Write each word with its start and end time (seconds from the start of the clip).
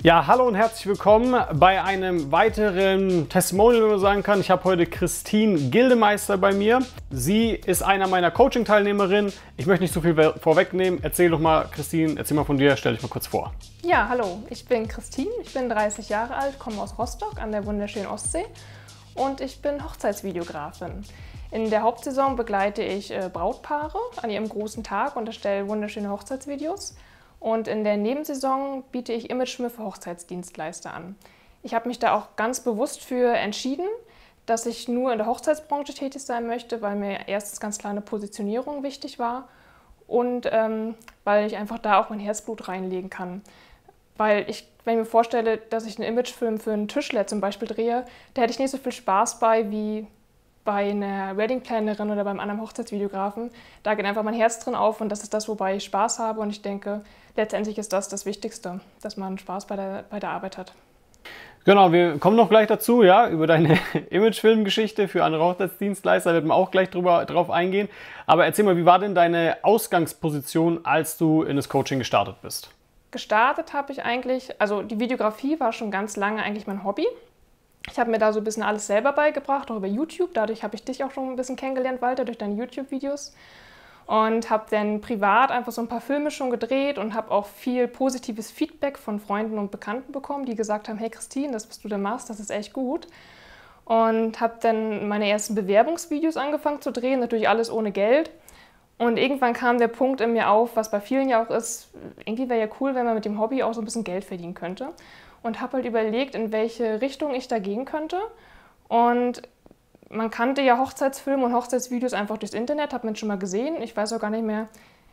Ja, 0.00 0.28
hallo 0.28 0.46
und 0.46 0.54
herzlich 0.54 0.86
willkommen 0.86 1.34
bei 1.54 1.82
einem 1.82 2.30
weiteren 2.30 3.28
Testimonial, 3.28 3.82
wenn 3.82 3.90
man 3.90 3.98
sagen 3.98 4.22
kann. 4.22 4.40
Ich 4.40 4.48
habe 4.48 4.62
heute 4.62 4.86
Christine 4.86 5.58
Gildemeister 5.70 6.38
bei 6.38 6.52
mir. 6.52 6.78
Sie 7.10 7.50
ist 7.50 7.82
einer 7.82 8.06
meiner 8.06 8.30
Coaching-Teilnehmerinnen. 8.30 9.32
Ich 9.56 9.66
möchte 9.66 9.82
nicht 9.82 9.92
zu 9.92 10.00
viel 10.00 10.14
vorwegnehmen. 10.40 11.00
Erzähl 11.02 11.30
doch 11.30 11.40
mal, 11.40 11.66
Christine, 11.72 12.14
erzähl 12.16 12.36
mal 12.36 12.44
von 12.44 12.58
dir, 12.58 12.76
stell 12.76 12.92
dich 12.92 13.02
mal 13.02 13.08
kurz 13.08 13.26
vor. 13.26 13.52
Ja, 13.82 14.08
hallo, 14.08 14.44
ich 14.50 14.66
bin 14.66 14.86
Christine, 14.86 15.32
ich 15.42 15.52
bin 15.52 15.68
30 15.68 16.08
Jahre 16.08 16.36
alt, 16.36 16.60
komme 16.60 16.80
aus 16.80 16.96
Rostock 16.96 17.42
an 17.42 17.50
der 17.50 17.66
wunderschönen 17.66 18.06
Ostsee 18.06 18.46
und 19.16 19.40
ich 19.40 19.60
bin 19.62 19.82
Hochzeitsvideografin. 19.82 21.04
In 21.50 21.70
der 21.70 21.82
Hauptsaison 21.82 22.36
begleite 22.36 22.82
ich 22.84 23.10
äh, 23.10 23.28
Brautpaare 23.32 23.98
an 24.22 24.30
ihrem 24.30 24.48
großen 24.48 24.84
Tag 24.84 25.16
und 25.16 25.26
erstelle 25.26 25.66
wunderschöne 25.66 26.08
Hochzeitsvideos. 26.08 26.94
Und 27.40 27.68
in 27.68 27.84
der 27.84 27.96
Nebensaison 27.96 28.82
biete 28.90 29.12
ich 29.12 29.30
Imagefilme 29.30 29.70
für 29.70 29.84
Hochzeitsdienstleister 29.84 30.92
an. 30.92 31.16
Ich 31.62 31.74
habe 31.74 31.88
mich 31.88 31.98
da 31.98 32.14
auch 32.14 32.36
ganz 32.36 32.60
bewusst 32.60 33.04
für 33.04 33.34
entschieden, 33.34 33.86
dass 34.46 34.66
ich 34.66 34.88
nur 34.88 35.12
in 35.12 35.18
der 35.18 35.26
Hochzeitsbranche 35.26 35.94
tätig 35.94 36.22
sein 36.22 36.46
möchte, 36.46 36.80
weil 36.80 36.96
mir 36.96 37.28
erstens 37.28 37.60
ganz 37.60 37.78
klar 37.78 37.90
eine 37.90 38.00
Positionierung 38.00 38.82
wichtig 38.82 39.18
war 39.18 39.48
und 40.06 40.48
ähm, 40.50 40.94
weil 41.24 41.46
ich 41.46 41.56
einfach 41.56 41.78
da 41.78 42.00
auch 42.00 42.08
mein 42.08 42.18
Herzblut 42.18 42.66
reinlegen 42.66 43.10
kann. 43.10 43.42
Weil 44.16 44.48
ich, 44.48 44.66
wenn 44.84 44.94
ich 44.94 45.00
mir 45.00 45.04
vorstelle, 45.04 45.58
dass 45.58 45.86
ich 45.86 45.98
einen 45.98 46.08
Imagefilm 46.08 46.58
für 46.58 46.72
einen 46.72 46.88
Tischler 46.88 47.26
zum 47.26 47.40
Beispiel 47.40 47.68
drehe, 47.68 48.04
da 48.34 48.42
hätte 48.42 48.52
ich 48.52 48.58
nicht 48.58 48.70
so 48.70 48.78
viel 48.78 48.92
Spaß 48.92 49.38
bei 49.38 49.70
wie 49.70 50.06
bei 50.68 50.90
einer 50.90 51.34
Weddingplanerin 51.38 52.10
oder 52.10 52.24
beim 52.24 52.38
anderen 52.38 52.60
Hochzeitsvideografen. 52.60 53.50
Da 53.84 53.94
geht 53.94 54.04
einfach 54.04 54.22
mein 54.22 54.34
Herz 54.34 54.62
drin 54.62 54.74
auf 54.74 55.00
und 55.00 55.08
das 55.08 55.22
ist 55.22 55.32
das, 55.32 55.48
wobei 55.48 55.76
ich 55.76 55.84
Spaß 55.84 56.18
habe. 56.18 56.42
Und 56.42 56.50
ich 56.50 56.60
denke, 56.60 57.00
letztendlich 57.36 57.78
ist 57.78 57.94
das 57.94 58.10
das 58.10 58.26
Wichtigste, 58.26 58.80
dass 59.00 59.16
man 59.16 59.38
Spaß 59.38 59.66
bei 59.66 59.76
der, 59.76 60.04
bei 60.10 60.20
der 60.20 60.28
Arbeit 60.28 60.58
hat. 60.58 60.74
Genau, 61.64 61.90
wir 61.90 62.18
kommen 62.18 62.36
noch 62.36 62.50
gleich 62.50 62.66
dazu, 62.66 63.02
ja, 63.02 63.30
über 63.30 63.46
deine 63.46 63.78
Imagefilmgeschichte 64.10 65.08
für 65.08 65.24
andere 65.24 65.42
Hochzeitsdienstleister 65.42 66.34
werden 66.34 66.48
wir 66.48 66.54
auch 66.54 66.70
gleich 66.70 66.90
drüber, 66.90 67.24
drauf 67.24 67.48
eingehen. 67.48 67.88
Aber 68.26 68.44
erzähl 68.44 68.66
mal, 68.66 68.76
wie 68.76 68.84
war 68.84 68.98
denn 68.98 69.14
deine 69.14 69.56
Ausgangsposition, 69.62 70.84
als 70.84 71.16
du 71.16 71.44
in 71.44 71.56
das 71.56 71.70
Coaching 71.70 71.98
gestartet 71.98 72.42
bist? 72.42 72.68
Gestartet 73.10 73.72
habe 73.72 73.90
ich 73.90 74.04
eigentlich, 74.04 74.60
also 74.60 74.82
die 74.82 75.00
Videografie 75.00 75.58
war 75.60 75.72
schon 75.72 75.90
ganz 75.90 76.18
lange 76.18 76.42
eigentlich 76.42 76.66
mein 76.66 76.84
Hobby. 76.84 77.06
Ich 77.90 77.98
habe 77.98 78.10
mir 78.10 78.18
da 78.18 78.32
so 78.32 78.40
ein 78.40 78.44
bisschen 78.44 78.62
alles 78.62 78.86
selber 78.86 79.12
beigebracht, 79.12 79.70
auch 79.70 79.76
über 79.76 79.86
YouTube. 79.86 80.30
Dadurch 80.34 80.62
habe 80.62 80.74
ich 80.74 80.84
dich 80.84 81.04
auch 81.04 81.10
schon 81.10 81.30
ein 81.30 81.36
bisschen 81.36 81.56
kennengelernt, 81.56 82.02
Walter, 82.02 82.24
durch 82.24 82.38
deine 82.38 82.54
YouTube-Videos. 82.54 83.34
Und 84.06 84.48
habe 84.48 84.64
dann 84.70 85.00
privat 85.00 85.50
einfach 85.50 85.72
so 85.72 85.82
ein 85.82 85.88
paar 85.88 86.00
Filme 86.00 86.30
schon 86.30 86.50
gedreht 86.50 86.96
und 86.96 87.12
habe 87.12 87.30
auch 87.30 87.46
viel 87.46 87.86
positives 87.88 88.50
Feedback 88.50 88.96
von 88.96 89.20
Freunden 89.20 89.58
und 89.58 89.70
Bekannten 89.70 90.12
bekommen, 90.12 90.46
die 90.46 90.54
gesagt 90.54 90.88
haben, 90.88 90.96
hey 90.96 91.10
Christine, 91.10 91.52
das, 91.52 91.68
was 91.68 91.80
du 91.80 91.88
da 91.88 91.98
machst, 91.98 92.30
das 92.30 92.40
ist 92.40 92.50
echt 92.50 92.72
gut. 92.72 93.06
Und 93.84 94.40
habe 94.40 94.54
dann 94.60 95.08
meine 95.08 95.28
ersten 95.28 95.54
Bewerbungsvideos 95.54 96.38
angefangen 96.38 96.80
zu 96.80 96.90
drehen, 96.90 97.20
natürlich 97.20 97.50
alles 97.50 97.70
ohne 97.70 97.92
Geld. 97.92 98.30
Und 98.96 99.18
irgendwann 99.18 99.52
kam 99.52 99.78
der 99.78 99.88
Punkt 99.88 100.22
in 100.22 100.32
mir 100.32 100.50
auf, 100.50 100.74
was 100.74 100.90
bei 100.90 101.00
vielen 101.00 101.28
ja 101.28 101.42
auch 101.42 101.50
ist, 101.50 101.90
irgendwie 102.24 102.48
wäre 102.48 102.60
ja 102.60 102.68
cool, 102.80 102.94
wenn 102.94 103.04
man 103.04 103.14
mit 103.14 103.26
dem 103.26 103.38
Hobby 103.38 103.62
auch 103.62 103.74
so 103.74 103.82
ein 103.82 103.84
bisschen 103.84 104.04
Geld 104.04 104.24
verdienen 104.24 104.54
könnte 104.54 104.88
und 105.42 105.60
habe 105.60 105.74
halt 105.74 105.86
überlegt, 105.86 106.34
in 106.34 106.52
welche 106.52 107.00
Richtung 107.00 107.34
ich 107.34 107.48
da 107.48 107.58
gehen 107.58 107.84
könnte. 107.84 108.18
Und 108.88 109.42
man 110.10 110.30
kannte 110.30 110.62
ja 110.62 110.78
Hochzeitsfilme 110.78 111.44
und 111.44 111.54
Hochzeitsvideos 111.54 112.12
einfach 112.12 112.38
durchs 112.38 112.54
Internet, 112.54 112.92
hat 112.92 113.04
man 113.04 113.16
schon 113.16 113.28
mal 113.28 113.38
gesehen. 113.38 113.82
Ich 113.82 113.96
weiß 113.96 114.12
auch 114.12 114.20
gar 114.20 114.30
nicht 114.30 114.44
mehr, 114.44 114.68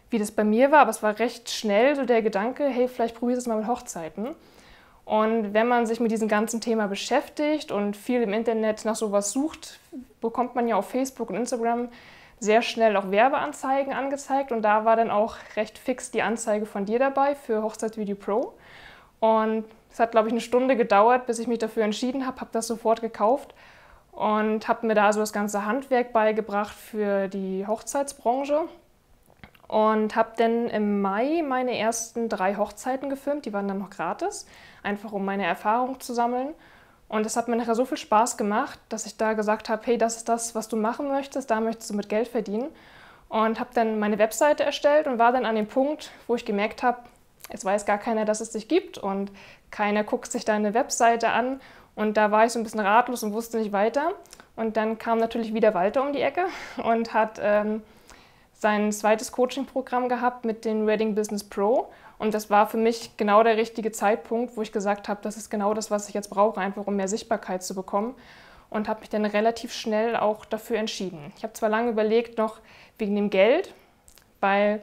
wie 0.09 0.20
das 0.20 0.31
bei 0.31 0.44
mir 0.44 0.72
war, 0.72 0.80
aber 0.80 0.92
es 0.92 1.03
war 1.03 1.20
recht 1.20 1.50
schnell 1.50 1.96
so 1.96 2.06
der 2.06 2.22
Gedanke, 2.22 2.66
hey, 2.66 2.88
vielleicht 2.88 3.18
probier 3.18 3.38
es 3.38 3.48
mal 3.48 3.58
mit 3.58 3.68
Hochzeiten. 3.68 4.36
Und 5.03 5.53
wenn 5.53 5.68
man 5.68 5.86
sich 5.86 6.00
mit 6.00 6.12
diesem 6.12 6.28
ganzen 6.28 6.62
Thema 6.62 6.88
beschäftigt 6.88 7.72
und 7.72 7.96
viel 7.96 8.23
im 8.23 8.34
Internet 8.34 8.86
nach 8.86 8.96
sowas 8.96 9.31
sucht, 9.31 9.80
bekommt 10.20 10.56
man 10.56 10.68
ja 10.68 10.76
auf 10.78 10.90
Facebook 10.90 11.30
und 11.30 11.36
Instagram 11.36 11.90
sehr 12.40 12.62
schnell 12.64 12.97
auch 12.97 13.12
Werbeanzeigen 13.12 13.94
angezeigt. 13.94 14.52
Und 14.52 14.63
da 14.63 14.84
war 14.84 14.96
dann 14.96 15.12
auch 15.12 15.36
recht 15.56 15.78
fix 15.78 16.09
die 16.09 16.24
Anzeige 16.24 16.66
von 16.66 16.86
dir 16.86 16.97
dabei 16.97 17.36
für 17.36 17.62
Hochzeitsvideo 17.62 18.16
Pro. 18.16 18.53
Und 19.19 19.66
es 19.95 20.00
hat, 20.01 20.11
glaube 20.11 20.28
ich, 20.28 20.33
eine 20.33 20.41
Stunde 20.41 20.75
gedauert, 20.75 21.25
bis 21.25 21.39
ich 21.39 21.47
mich 21.47 21.59
dafür 21.59 21.83
entschieden 21.83 22.25
habe, 22.25 22.41
habe 22.41 22.50
das 22.51 22.67
sofort 22.67 23.00
gekauft 23.00 23.56
und 24.11 24.67
habe 24.67 24.88
mir 24.88 24.94
da 24.94 25.13
so 25.13 25.22
das 25.22 25.31
ganze 25.31 25.66
Handwerk 25.66 26.11
beigebracht 26.11 26.75
für 26.75 27.29
die 27.29 27.66
Hochzeitsbranche 27.66 28.66
und 29.69 30.17
habe 30.17 30.31
dann 30.35 30.67
im 30.67 31.01
Mai 31.01 31.44
meine 31.47 31.78
ersten 31.78 32.28
drei 32.28 32.56
Hochzeiten 32.57 33.09
gefilmt. 33.09 33.45
Die 33.45 33.53
waren 33.53 33.69
dann 33.69 33.78
noch 33.78 33.89
gratis, 33.89 34.45
einfach 34.83 35.13
um 35.13 35.23
meine 35.23 35.45
Erfahrung 35.45 36.01
zu 36.01 36.13
sammeln. 36.13 36.50
Und 37.07 37.25
es 37.25 37.38
hat 37.38 37.47
mir 37.47 37.56
nachher 37.56 37.75
so 37.75 37.85
viel 37.85 37.95
Spaß 37.95 38.35
gemacht, 38.35 38.77
dass 38.89 39.06
ich 39.06 39.16
da 39.16 39.31
gesagt 39.31 39.69
habe, 39.69 39.81
hey, 39.85 39.97
das 39.97 40.17
ist 40.17 40.27
das, 40.27 40.56
was 40.56 40.67
du 40.67 40.75
machen 40.75 41.07
möchtest, 41.07 41.50
da 41.50 41.62
möchtest 41.62 41.91
du 41.91 41.94
mit 41.94 42.09
Geld 42.09 42.27
verdienen. 42.27 42.67
Und 43.29 43.62
habe 43.62 43.69
dann 43.73 43.97
meine 43.97 44.17
Webseite 44.17 44.66
erstellt 44.66 45.07
und 45.07 45.19
war 45.19 45.31
dann 45.31 45.45
an 45.45 45.56
dem 45.56 45.67
Punkt, 45.67 46.12
wo 46.27 46.35
ich 46.35 46.44
gemerkt 46.44 46.83
habe, 46.83 46.97
es 47.50 47.63
weiß 47.63 47.85
gar 47.85 47.97
keiner, 47.97 48.25
dass 48.25 48.41
es 48.41 48.51
dich 48.51 48.67
gibt 48.67 48.97
und 48.97 49.31
keiner 49.75 50.06
guckt 50.06 50.31
sich 50.31 50.46
deine 50.46 50.74
Webseite 50.74 51.30
an. 51.30 51.59
Und 51.96 52.16
da 52.16 52.31
war 52.31 52.46
ich 52.46 52.53
so 52.53 52.59
ein 52.59 52.63
bisschen 52.63 52.80
ratlos 52.80 53.24
und 53.24 53.34
wusste 53.34 53.58
nicht 53.58 53.74
weiter. 53.74 54.13
Und 54.56 54.78
dann 54.78 54.97
kam 54.97 55.18
natürlich 55.18 55.53
wieder 55.53 55.74
Walter 55.74 56.02
um 56.02 56.13
die 56.13 56.22
Ecke 56.22 56.46
und 56.84 57.13
hat 57.13 57.41
ähm, 57.44 57.84
sein 58.53 58.94
zweites 58.94 59.34
Coaching-Programm 59.34 60.08
gehabt 60.08 60.46
mit 60.46 60.63
den 60.63 60.88
Wedding 60.88 61.13
Business 61.13 61.44
Pro. 61.44 61.90
Und 62.18 62.34
das 62.34 62.50
war 62.50 62.68
für 62.68 62.78
mich 62.78 63.18
genau 63.18 63.44
der 63.44 63.58
richtige 63.58 63.91
Zeitpunkt, 63.91 64.56
wo 64.56 64.62
ich 64.62 64.72
gesagt 64.72 65.09
habe, 65.09 65.19
das 65.22 65.36
ist 65.36 65.50
genau 65.50 65.74
das, 65.74 65.92
was 65.92 66.07
ich 66.07 66.13
jetzt 66.13 66.30
brauche, 66.30 66.62
einfach 66.62 66.88
um 66.88 66.96
mehr 66.96 67.09
Sichtbarkeit 67.09 67.62
zu 67.62 67.75
bekommen. 67.75 68.16
Und 68.69 68.88
habe 68.88 69.02
mich 69.02 69.09
dann 69.09 69.25
relativ 69.25 69.74
schnell 69.74 70.16
auch 70.16 70.46
dafür 70.46 70.78
entschieden. 70.78 71.34
Ich 71.36 71.44
habe 71.44 71.52
zwar 71.52 71.68
lange 71.68 71.92
überlegt, 71.92 72.38
noch 72.38 72.59
wegen 72.97 73.16
dem 73.16 73.30
Geld, 73.30 73.74
weil 74.40 74.81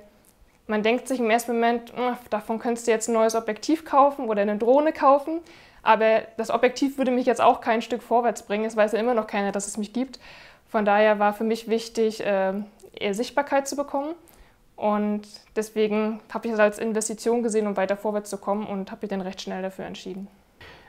man 0.73 0.83
denkt 0.83 1.07
sich 1.07 1.21
im 1.21 1.29
ersten 1.29 1.53
Moment, 1.53 1.93
davon 2.31 2.59
könntest 2.59 2.87
du 2.87 2.93
jetzt 2.93 3.07
ein 3.07 3.13
neues 3.13 3.35
Objektiv 3.35 3.85
kaufen 3.85 4.31
oder 4.31 4.41
eine 4.41 4.57
Drohne 4.57 4.95
kaufen. 4.95 5.41
Aber 5.83 6.23
das 6.39 6.49
Objektiv 6.51 6.97
würde 6.97 7.11
mich 7.11 7.27
jetzt 7.27 7.43
auch 7.43 7.61
kein 7.61 7.83
Stück 7.83 8.03
vorwärts 8.03 8.45
bringen. 8.45 8.65
Es 8.65 8.75
weiß 8.75 8.93
ja 8.93 8.99
immer 8.99 9.13
noch 9.13 9.27
keiner, 9.27 9.53
dass 9.53 9.67
es 9.67 9.77
mich 9.77 9.93
gibt. 9.93 10.19
Von 10.71 10.87
daher 10.87 11.19
war 11.19 11.35
für 11.35 11.45
mich 11.45 11.69
wichtig, 11.69 12.25
äh, 12.25 12.55
eher 12.99 13.13
Sichtbarkeit 13.13 13.69
zu 13.69 13.77
bekommen. 13.77 14.15
Und 14.75 15.29
deswegen 15.57 16.21
habe 16.33 16.49
ich 16.49 16.55
es 16.55 16.59
als 16.59 16.79
Investition 16.79 17.43
gesehen, 17.43 17.67
um 17.67 17.77
weiter 17.77 17.99
vorwärts 17.99 18.31
zu 18.31 18.39
kommen 18.39 18.67
und 18.67 18.91
habe 18.91 19.01
mich 19.03 19.11
dann 19.11 19.21
recht 19.21 19.43
schnell 19.43 19.61
dafür 19.61 19.85
entschieden. 19.85 20.27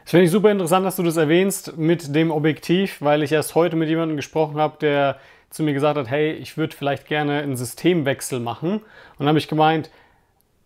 Das 0.06 0.12
finde 0.12 0.26
ich 0.26 0.32
super 0.32 0.50
interessant, 0.50 0.86
dass 0.86 0.96
du 0.96 1.04
das 1.04 1.18
erwähnst 1.18 1.76
mit 1.76 2.16
dem 2.16 2.32
Objektiv, 2.32 3.02
weil 3.02 3.22
ich 3.22 3.34
erst 3.34 3.56
heute 3.56 3.76
mit 3.76 3.90
jemandem 3.90 4.16
gesprochen 4.16 4.56
habe, 4.56 4.78
der 4.80 5.18
zu 5.54 5.64
mir 5.64 5.74
gesagt 5.74 5.98
hat, 5.98 6.10
hey, 6.10 6.32
ich 6.32 6.58
würde 6.58 6.76
vielleicht 6.76 7.08
gerne 7.08 7.40
einen 7.42 7.56
Systemwechsel 7.56 8.40
machen. 8.40 8.78
Und 8.78 9.20
dann 9.20 9.28
habe 9.28 9.38
ich 9.38 9.48
gemeint, 9.48 9.90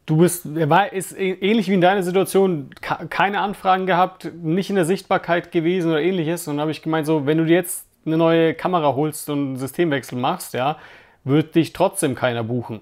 du 0.06 0.18
bist, 0.18 0.46
er 0.56 0.70
war, 0.70 0.94
ist 0.94 1.18
ähnlich 1.18 1.68
wie 1.68 1.74
in 1.74 1.81
deiner 1.81 2.03
Situation, 2.03 2.70
keine 2.81 3.42
Anfragen 3.42 3.86
gehabt, 3.86 4.31
nicht 4.42 4.70
in 4.70 4.78
der 4.78 4.86
Sichtbarkeit 4.86 5.52
gewesen 5.52 5.92
oder 5.92 6.02
ähnliches. 6.02 6.48
Und 6.48 6.56
dann 6.56 6.62
habe 6.62 6.72
ich 6.72 6.81
gemeint, 6.81 7.06
so, 7.06 7.25
wenn 7.25 7.38
du 7.38 7.46
dir 7.46 7.56
jetzt 7.56 7.86
eine 8.06 8.18
neue 8.18 8.53
Kamera 8.53 8.96
holst 8.96 9.30
und 9.30 9.40
einen 9.40 9.58
Systemwechsel 9.58 10.18
machst, 10.18 10.53
ja, 10.53 10.78
wird 11.25 11.56
dich 11.56 11.74
trotzdem 11.74 12.16
keiner 12.16 12.44
buchen. 12.44 12.80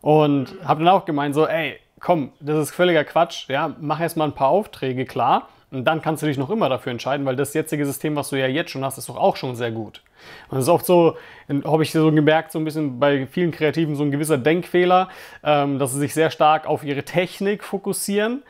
Und 0.00 0.54
habe 0.64 0.84
dann 0.84 0.94
auch 0.94 1.04
gemeint, 1.04 1.34
so, 1.34 1.48
ey, 1.48 1.80
komm, 1.98 2.30
das 2.38 2.68
ist 2.68 2.74
völliger 2.74 3.02
Quatsch, 3.02 3.48
ja, 3.48 3.74
mach 3.80 4.00
erst 4.00 4.16
mal 4.16 4.26
ein 4.26 4.34
paar 4.34 4.50
Aufträge 4.50 5.04
klar 5.04 5.48
und 5.74 5.84
dann 5.84 6.02
kannst 6.02 6.22
du 6.22 6.26
dich 6.26 6.38
noch 6.38 6.50
immer 6.50 6.68
dafür 6.68 6.92
entscheiden, 6.92 7.26
weil 7.26 7.36
das 7.36 7.54
jetzige 7.54 7.84
System, 7.84 8.16
was 8.16 8.30
du 8.30 8.36
ja 8.36 8.46
jetzt 8.46 8.70
schon 8.70 8.84
hast, 8.84 8.98
ist 8.98 9.08
doch 9.08 9.16
auch 9.16 9.36
schon 9.36 9.56
sehr 9.56 9.70
gut. 9.70 10.02
Und 10.48 10.56
das 10.56 10.64
ist 10.64 10.68
oft 10.68 10.86
so, 10.86 11.16
habe 11.48 11.82
ich 11.82 11.92
so 11.92 12.10
gemerkt, 12.12 12.52
so 12.52 12.58
ein 12.58 12.64
bisschen 12.64 12.98
bei 12.98 13.26
vielen 13.26 13.50
Kreativen 13.50 13.96
so 13.96 14.04
ein 14.04 14.10
gewisser 14.10 14.38
Denkfehler, 14.38 15.08
ähm, 15.42 15.78
dass 15.78 15.92
sie 15.92 15.98
sich 15.98 16.14
sehr 16.14 16.30
stark 16.30 16.66
auf 16.66 16.84
ihre 16.84 17.02
Technik 17.02 17.64
fokussieren, 17.64 18.42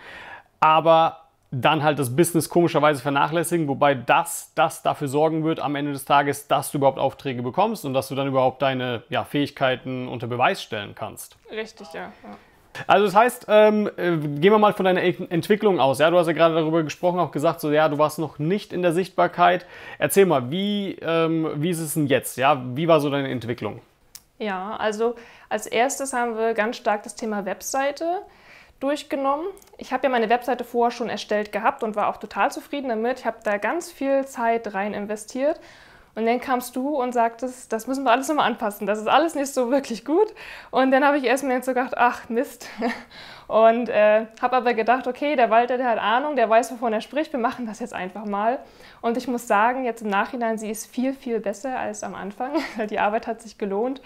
aber 0.60 1.20
dann 1.50 1.82
halt 1.82 1.98
das 1.98 2.14
Business 2.14 2.48
komischerweise 2.48 3.00
vernachlässigen, 3.00 3.68
wobei 3.68 3.94
das, 3.94 4.52
das 4.54 4.82
dafür 4.82 5.08
sorgen 5.08 5.44
wird 5.44 5.60
am 5.60 5.76
Ende 5.76 5.92
des 5.92 6.04
Tages, 6.04 6.48
dass 6.48 6.72
du 6.72 6.78
überhaupt 6.78 6.98
Aufträge 6.98 7.42
bekommst 7.42 7.84
und 7.84 7.94
dass 7.94 8.08
du 8.08 8.14
dann 8.14 8.26
überhaupt 8.26 8.60
deine 8.62 9.02
ja, 9.08 9.24
Fähigkeiten 9.24 10.08
unter 10.08 10.26
Beweis 10.26 10.62
stellen 10.62 10.94
kannst. 10.94 11.36
Richtig, 11.50 11.86
ja. 11.92 12.12
ja. 12.22 12.36
Also 12.86 13.06
das 13.06 13.14
heißt, 13.14 13.46
ähm, 13.48 13.90
äh, 13.96 14.16
gehen 14.16 14.52
wir 14.52 14.58
mal 14.58 14.72
von 14.72 14.84
deiner 14.84 15.02
Entwicklung 15.02 15.80
aus. 15.80 15.98
Ja, 15.98 16.10
du 16.10 16.18
hast 16.18 16.26
ja 16.26 16.32
gerade 16.32 16.54
darüber 16.54 16.82
gesprochen, 16.82 17.18
auch 17.20 17.30
gesagt, 17.30 17.60
so 17.60 17.70
ja, 17.70 17.88
du 17.88 17.98
warst 17.98 18.18
noch 18.18 18.38
nicht 18.38 18.72
in 18.72 18.82
der 18.82 18.92
Sichtbarkeit. 18.92 19.66
Erzähl 19.98 20.26
mal, 20.26 20.50
wie, 20.50 20.98
ähm, 21.00 21.50
wie 21.56 21.70
ist 21.70 21.80
es 21.80 21.94
denn 21.94 22.06
jetzt? 22.06 22.36
Ja, 22.36 22.62
wie 22.74 22.88
war 22.88 23.00
so 23.00 23.10
deine 23.10 23.30
Entwicklung? 23.30 23.80
Ja, 24.38 24.76
also 24.76 25.14
als 25.48 25.66
erstes 25.66 26.12
haben 26.12 26.36
wir 26.36 26.54
ganz 26.54 26.76
stark 26.76 27.04
das 27.04 27.14
Thema 27.14 27.44
Webseite 27.44 28.22
durchgenommen. 28.80 29.46
Ich 29.78 29.92
habe 29.92 30.04
ja 30.04 30.10
meine 30.10 30.28
Webseite 30.28 30.64
vorher 30.64 30.90
schon 30.90 31.08
erstellt 31.08 31.52
gehabt 31.52 31.82
und 31.82 31.96
war 31.96 32.08
auch 32.08 32.16
total 32.16 32.50
zufrieden 32.50 32.88
damit. 32.88 33.20
Ich 33.20 33.26
habe 33.26 33.38
da 33.44 33.56
ganz 33.56 33.92
viel 33.92 34.26
Zeit 34.26 34.74
rein 34.74 34.92
investiert 34.92 35.60
Und 36.14 36.26
dann 36.26 36.40
kamst 36.40 36.76
du 36.76 37.00
und 37.00 37.12
sagtest, 37.12 37.72
das 37.72 37.86
müssen 37.86 38.04
wir 38.04 38.12
alles 38.12 38.28
nochmal 38.28 38.46
anpassen. 38.46 38.86
Das 38.86 39.00
ist 39.00 39.08
alles 39.08 39.34
nicht 39.34 39.52
so 39.52 39.70
wirklich 39.70 40.04
gut. 40.04 40.32
Und 40.70 40.92
dann 40.92 41.04
habe 41.04 41.18
ich 41.18 41.24
erstmal 41.24 41.60
so 41.62 41.72
gedacht, 41.72 41.94
ach 41.96 42.28
Mist. 42.28 42.68
Und 43.46 43.90
äh, 43.90 44.26
habe 44.40 44.56
aber 44.56 44.72
gedacht, 44.72 45.06
okay, 45.06 45.36
der 45.36 45.50
Walter, 45.50 45.76
der 45.76 45.88
hat 45.88 45.98
Ahnung, 45.98 46.34
der 46.34 46.48
weiß, 46.48 46.72
wovon 46.72 46.94
er 46.94 47.02
spricht. 47.02 47.32
Wir 47.32 47.40
machen 47.40 47.66
das 47.66 47.78
jetzt 47.80 47.92
einfach 47.92 48.24
mal. 48.24 48.58
Und 49.02 49.18
ich 49.18 49.28
muss 49.28 49.46
sagen, 49.46 49.84
jetzt 49.84 50.00
im 50.00 50.08
Nachhinein, 50.08 50.56
sie 50.56 50.70
ist 50.70 50.86
viel, 50.86 51.12
viel 51.12 51.40
besser 51.40 51.78
als 51.78 52.02
am 52.02 52.14
Anfang. 52.14 52.52
Die 52.88 52.98
Arbeit 52.98 53.26
hat 53.26 53.42
sich 53.42 53.58
gelohnt. 53.58 54.00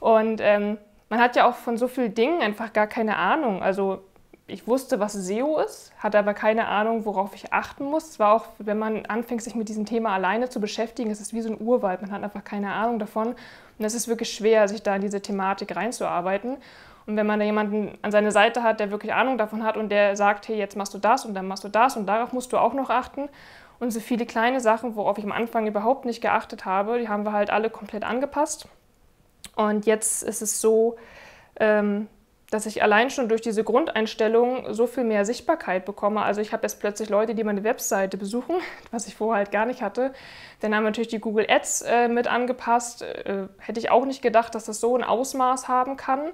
Und 0.00 0.40
ähm, 0.40 0.78
man 1.10 1.20
hat 1.20 1.36
ja 1.36 1.46
auch 1.46 1.56
von 1.56 1.76
so 1.76 1.88
vielen 1.88 2.14
Dingen 2.14 2.40
einfach 2.40 2.72
gar 2.72 2.86
keine 2.86 3.16
Ahnung. 3.16 3.62
Also 3.62 4.04
ich 4.48 4.66
wusste, 4.66 4.98
was 4.98 5.12
SEO 5.12 5.58
ist, 5.58 5.92
hatte 5.98 6.18
aber 6.18 6.32
keine 6.32 6.68
Ahnung, 6.68 7.04
worauf 7.04 7.34
ich 7.34 7.52
achten 7.52 7.84
muss. 7.84 8.08
Es 8.08 8.18
war 8.18 8.32
auch, 8.32 8.46
wenn 8.58 8.78
man 8.78 9.04
anfängt, 9.04 9.42
sich 9.42 9.54
mit 9.54 9.68
diesem 9.68 9.84
Thema 9.84 10.14
alleine 10.14 10.48
zu 10.48 10.58
beschäftigen, 10.58 11.10
es 11.10 11.20
ist 11.20 11.34
wie 11.34 11.42
so 11.42 11.50
ein 11.50 11.60
Urwald. 11.60 12.00
Man 12.00 12.10
hat 12.10 12.22
einfach 12.22 12.42
keine 12.44 12.72
Ahnung 12.72 12.98
davon. 12.98 13.28
Und 13.28 13.84
es 13.84 13.94
ist 13.94 14.08
wirklich 14.08 14.32
schwer, 14.32 14.66
sich 14.66 14.82
da 14.82 14.96
in 14.96 15.02
diese 15.02 15.20
Thematik 15.20 15.76
reinzuarbeiten. 15.76 16.56
Und 17.06 17.16
wenn 17.16 17.26
man 17.26 17.38
da 17.38 17.44
jemanden 17.44 17.98
an 18.00 18.10
seiner 18.10 18.30
Seite 18.30 18.62
hat, 18.62 18.80
der 18.80 18.90
wirklich 18.90 19.12
Ahnung 19.12 19.36
davon 19.36 19.64
hat 19.64 19.76
und 19.76 19.90
der 19.90 20.16
sagt, 20.16 20.48
hey, 20.48 20.56
jetzt 20.56 20.76
machst 20.76 20.94
du 20.94 20.98
das 20.98 21.26
und 21.26 21.34
dann 21.34 21.46
machst 21.46 21.64
du 21.64 21.68
das 21.68 21.96
und 21.96 22.06
darauf 22.06 22.32
musst 22.32 22.52
du 22.52 22.56
auch 22.56 22.72
noch 22.72 22.88
achten. 22.88 23.28
Und 23.80 23.90
so 23.92 24.00
viele 24.00 24.24
kleine 24.24 24.60
Sachen, 24.60 24.96
worauf 24.96 25.18
ich 25.18 25.24
am 25.24 25.32
Anfang 25.32 25.66
überhaupt 25.66 26.06
nicht 26.06 26.22
geachtet 26.22 26.64
habe, 26.64 26.98
die 26.98 27.08
haben 27.08 27.24
wir 27.24 27.32
halt 27.32 27.50
alle 27.50 27.68
komplett 27.68 28.02
angepasst. 28.02 28.66
Und 29.56 29.84
jetzt 29.84 30.22
ist 30.22 30.40
es 30.40 30.60
so, 30.60 30.96
ähm, 31.60 32.08
dass 32.50 32.64
ich 32.64 32.82
allein 32.82 33.10
schon 33.10 33.28
durch 33.28 33.42
diese 33.42 33.62
Grundeinstellung 33.62 34.72
so 34.72 34.86
viel 34.86 35.04
mehr 35.04 35.26
Sichtbarkeit 35.26 35.84
bekomme. 35.84 36.22
Also 36.22 36.40
ich 36.40 36.52
habe 36.52 36.62
jetzt 36.62 36.80
plötzlich 36.80 37.10
Leute, 37.10 37.34
die 37.34 37.44
meine 37.44 37.62
Webseite 37.62 38.16
besuchen, 38.16 38.56
was 38.90 39.06
ich 39.06 39.16
vorher 39.16 39.38
halt 39.38 39.52
gar 39.52 39.66
nicht 39.66 39.82
hatte. 39.82 40.12
Dann 40.60 40.74
haben 40.74 40.84
natürlich 40.84 41.08
die 41.08 41.18
Google 41.18 41.46
Ads 41.48 41.82
äh, 41.82 42.08
mit 42.08 42.26
angepasst. 42.26 43.02
Äh, 43.02 43.48
hätte 43.58 43.80
ich 43.80 43.90
auch 43.90 44.06
nicht 44.06 44.22
gedacht, 44.22 44.54
dass 44.54 44.64
das 44.64 44.80
so 44.80 44.96
ein 44.96 45.04
Ausmaß 45.04 45.68
haben 45.68 45.96
kann, 45.96 46.30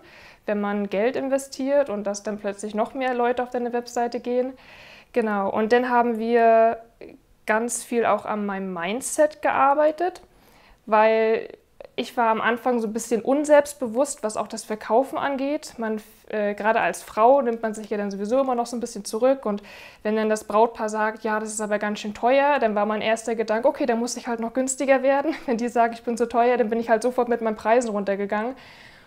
wenn 0.47 0.61
man 0.61 0.89
Geld 0.89 1.17
investiert 1.17 1.91
und 1.91 2.05
dass 2.05 2.23
dann 2.23 2.39
plötzlich 2.39 2.75
noch 2.75 2.95
mehr 2.95 3.15
Leute 3.15 3.43
auf 3.43 3.51
deine 3.51 3.73
Webseite 3.73 4.21
gehen. 4.21 4.53
Genau. 5.13 5.51
Und 5.51 5.73
dann 5.73 5.91
haben 5.91 6.19
wir 6.19 6.79
ganz 7.47 7.83
viel 7.83 8.07
auch 8.07 8.25
an 8.25 8.47
meinem 8.47 8.73
Mindset 8.73 9.43
gearbeitet, 9.43 10.23
weil 10.87 11.49
ich 11.97 12.17
war 12.17 12.31
am 12.31 12.41
Anfang 12.41 12.81
so 12.81 12.89
ein 12.89 12.93
bisschen 12.93 13.23
unselbstbewusst, 13.23 14.23
was 14.23 14.37
auch 14.37 14.49
das 14.49 14.65
Verkaufen 14.65 15.17
angeht. 15.17 15.75
Man, 15.79 16.01
äh, 16.29 16.55
gerade 16.55 16.81
als 16.81 17.03
Frau 17.03 17.41
nimmt 17.41 17.63
man 17.63 17.73
sich 17.73 17.89
ja 17.89 17.97
dann 17.97 18.11
sowieso 18.11 18.41
immer 18.41 18.57
noch 18.57 18.67
so 18.67 18.77
ein 18.77 18.81
bisschen 18.81 19.05
zurück. 19.05 19.47
Und 19.47 19.63
wenn 20.03 20.17
dann 20.17 20.29
das 20.29 20.45
Brautpaar 20.45 20.89
sagt, 20.89 21.23
ja, 21.23 21.39
das 21.39 21.51
ist 21.51 21.61
aber 21.61 21.79
ganz 21.79 22.01
schön 22.01 22.13
teuer, 22.13 22.59
dann 22.59 22.75
war 22.75 22.85
mein 22.85 23.01
erster 23.01 23.37
Gedanke, 23.37 23.69
okay, 23.69 23.87
dann 23.87 24.01
muss 24.01 24.17
ich 24.17 24.27
halt 24.27 24.41
noch 24.41 24.55
günstiger 24.55 25.03
werden. 25.03 25.35
Wenn 25.47 25.57
die 25.57 25.69
sagen, 25.69 25.93
ich 25.93 26.03
bin 26.03 26.17
zu 26.17 26.29
teuer, 26.29 26.57
dann 26.57 26.69
bin 26.69 26.81
ich 26.81 26.91
halt 26.91 27.03
sofort 27.03 27.29
mit 27.29 27.41
meinen 27.43 27.57
Preisen 27.57 27.91
runtergegangen. 27.91 28.57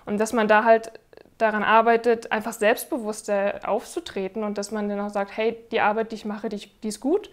Und 0.05 0.17
dass 0.19 0.31
man 0.31 0.47
da 0.47 0.63
halt 0.63 0.91
daran 1.37 1.63
arbeitet, 1.63 2.31
einfach 2.31 2.53
selbstbewusster 2.53 3.59
aufzutreten 3.63 4.43
und 4.43 4.57
dass 4.57 4.71
man 4.71 4.87
dann 4.89 4.99
auch 5.01 5.09
sagt, 5.09 5.35
hey, 5.35 5.57
die 5.71 5.81
Arbeit, 5.81 6.11
die 6.11 6.15
ich 6.15 6.25
mache, 6.25 6.49
die, 6.49 6.69
die 6.81 6.87
ist 6.87 6.99
gut 6.99 7.29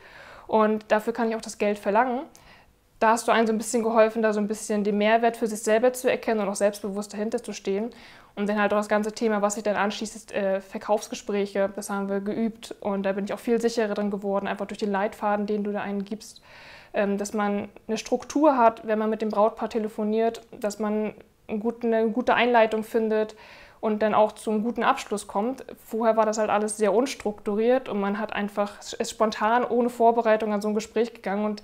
und 0.47 0.85
dafür 0.89 1.12
kann 1.12 1.31
ich 1.31 1.37
auch 1.37 1.41
das 1.41 1.56
Geld 1.56 1.79
verlangen 1.79 2.23
da 3.05 3.11
hast 3.11 3.29
du 3.29 3.33
einen 3.33 3.47
so 3.47 3.53
ein 3.53 3.59
bisschen 3.59 3.83
geholfen, 3.83 4.23
da 4.23 4.33
so 4.33 4.41
ein 4.41 4.49
bisschen 4.49 4.83
den 4.83 4.97
Mehrwert 4.97 5.37
für 5.37 5.47
sich 5.47 5.62
selber 5.62 5.93
zu 5.93 6.11
erkennen 6.11 6.41
und 6.41 6.49
auch 6.49 6.55
selbstbewusst 6.55 7.12
dahinter 7.12 7.43
zu 7.43 7.53
stehen. 7.53 7.91
Und 8.35 8.49
dann 8.49 8.59
halt 8.59 8.73
auch 8.73 8.79
das 8.79 8.89
ganze 8.89 9.12
Thema, 9.12 9.43
was 9.43 9.56
sich 9.56 9.62
dann 9.62 9.77
anschließt, 9.77 10.17
ist 10.17 10.33
äh, 10.33 10.62
Verkaufsgespräche. 10.62 11.71
Das 11.77 11.91
haben 11.91 12.09
wir 12.09 12.21
geübt 12.21 12.75
und 12.81 13.03
da 13.03 13.12
bin 13.12 13.27
ich 13.27 13.35
auch 13.35 13.39
viel 13.39 13.61
sicherer 13.61 13.93
drin 13.93 14.11
geworden, 14.11 14.49
einfach 14.49 14.65
durch 14.65 14.79
den 14.79 14.91
Leitfaden, 14.91 15.45
den 15.45 15.65
du 15.65 15.71
da 15.73 15.83
einen 15.83 16.06
gibst. 16.06 16.41
Ähm, 16.95 17.19
dass 17.19 17.35
man 17.35 17.69
eine 17.87 17.99
Struktur 17.99 18.56
hat, 18.56 18.87
wenn 18.87 18.99
man 18.99 19.11
mit 19.11 19.21
dem 19.21 19.29
Brautpaar 19.29 19.69
telefoniert, 19.69 20.41
dass 20.59 20.79
man 20.79 21.12
eine 21.47 22.09
gute 22.09 22.33
Einleitung 22.33 22.85
findet 22.85 23.37
und 23.81 24.01
dann 24.01 24.15
auch 24.15 24.33
zum 24.33 24.62
guten 24.62 24.83
Abschluss 24.83 25.27
kommt. 25.27 25.62
Vorher 25.85 26.17
war 26.17 26.25
das 26.25 26.39
halt 26.39 26.49
alles 26.49 26.79
sehr 26.79 26.95
unstrukturiert 26.95 27.91
und 27.91 28.01
man 28.01 28.19
hat 28.19 28.33
einfach, 28.33 28.79
ist 28.81 29.11
spontan 29.11 29.62
ohne 29.62 29.91
Vorbereitung 29.91 30.55
an 30.55 30.62
so 30.62 30.69
ein 30.69 30.75
Gespräch 30.75 31.12
gegangen 31.12 31.45
und 31.45 31.62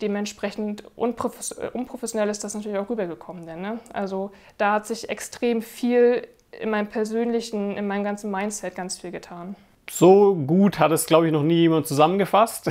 dementsprechend 0.00 0.84
unprofessionell 0.96 2.28
ist 2.28 2.44
das 2.44 2.54
natürlich 2.54 2.78
auch 2.78 2.90
rübergekommen. 2.90 3.46
Denn, 3.46 3.60
ne? 3.60 3.80
Also 3.92 4.30
da 4.56 4.74
hat 4.74 4.86
sich 4.86 5.08
extrem 5.08 5.62
viel 5.62 6.26
in 6.60 6.70
meinem 6.70 6.88
persönlichen, 6.88 7.76
in 7.76 7.86
meinem 7.86 8.04
ganzen 8.04 8.30
Mindset 8.30 8.74
ganz 8.74 8.98
viel 8.98 9.10
getan. 9.10 9.54
So 9.90 10.34
gut 10.34 10.78
hat 10.78 10.92
es, 10.92 11.06
glaube 11.06 11.26
ich, 11.26 11.32
noch 11.32 11.42
nie 11.42 11.60
jemand 11.60 11.86
zusammengefasst. 11.86 12.70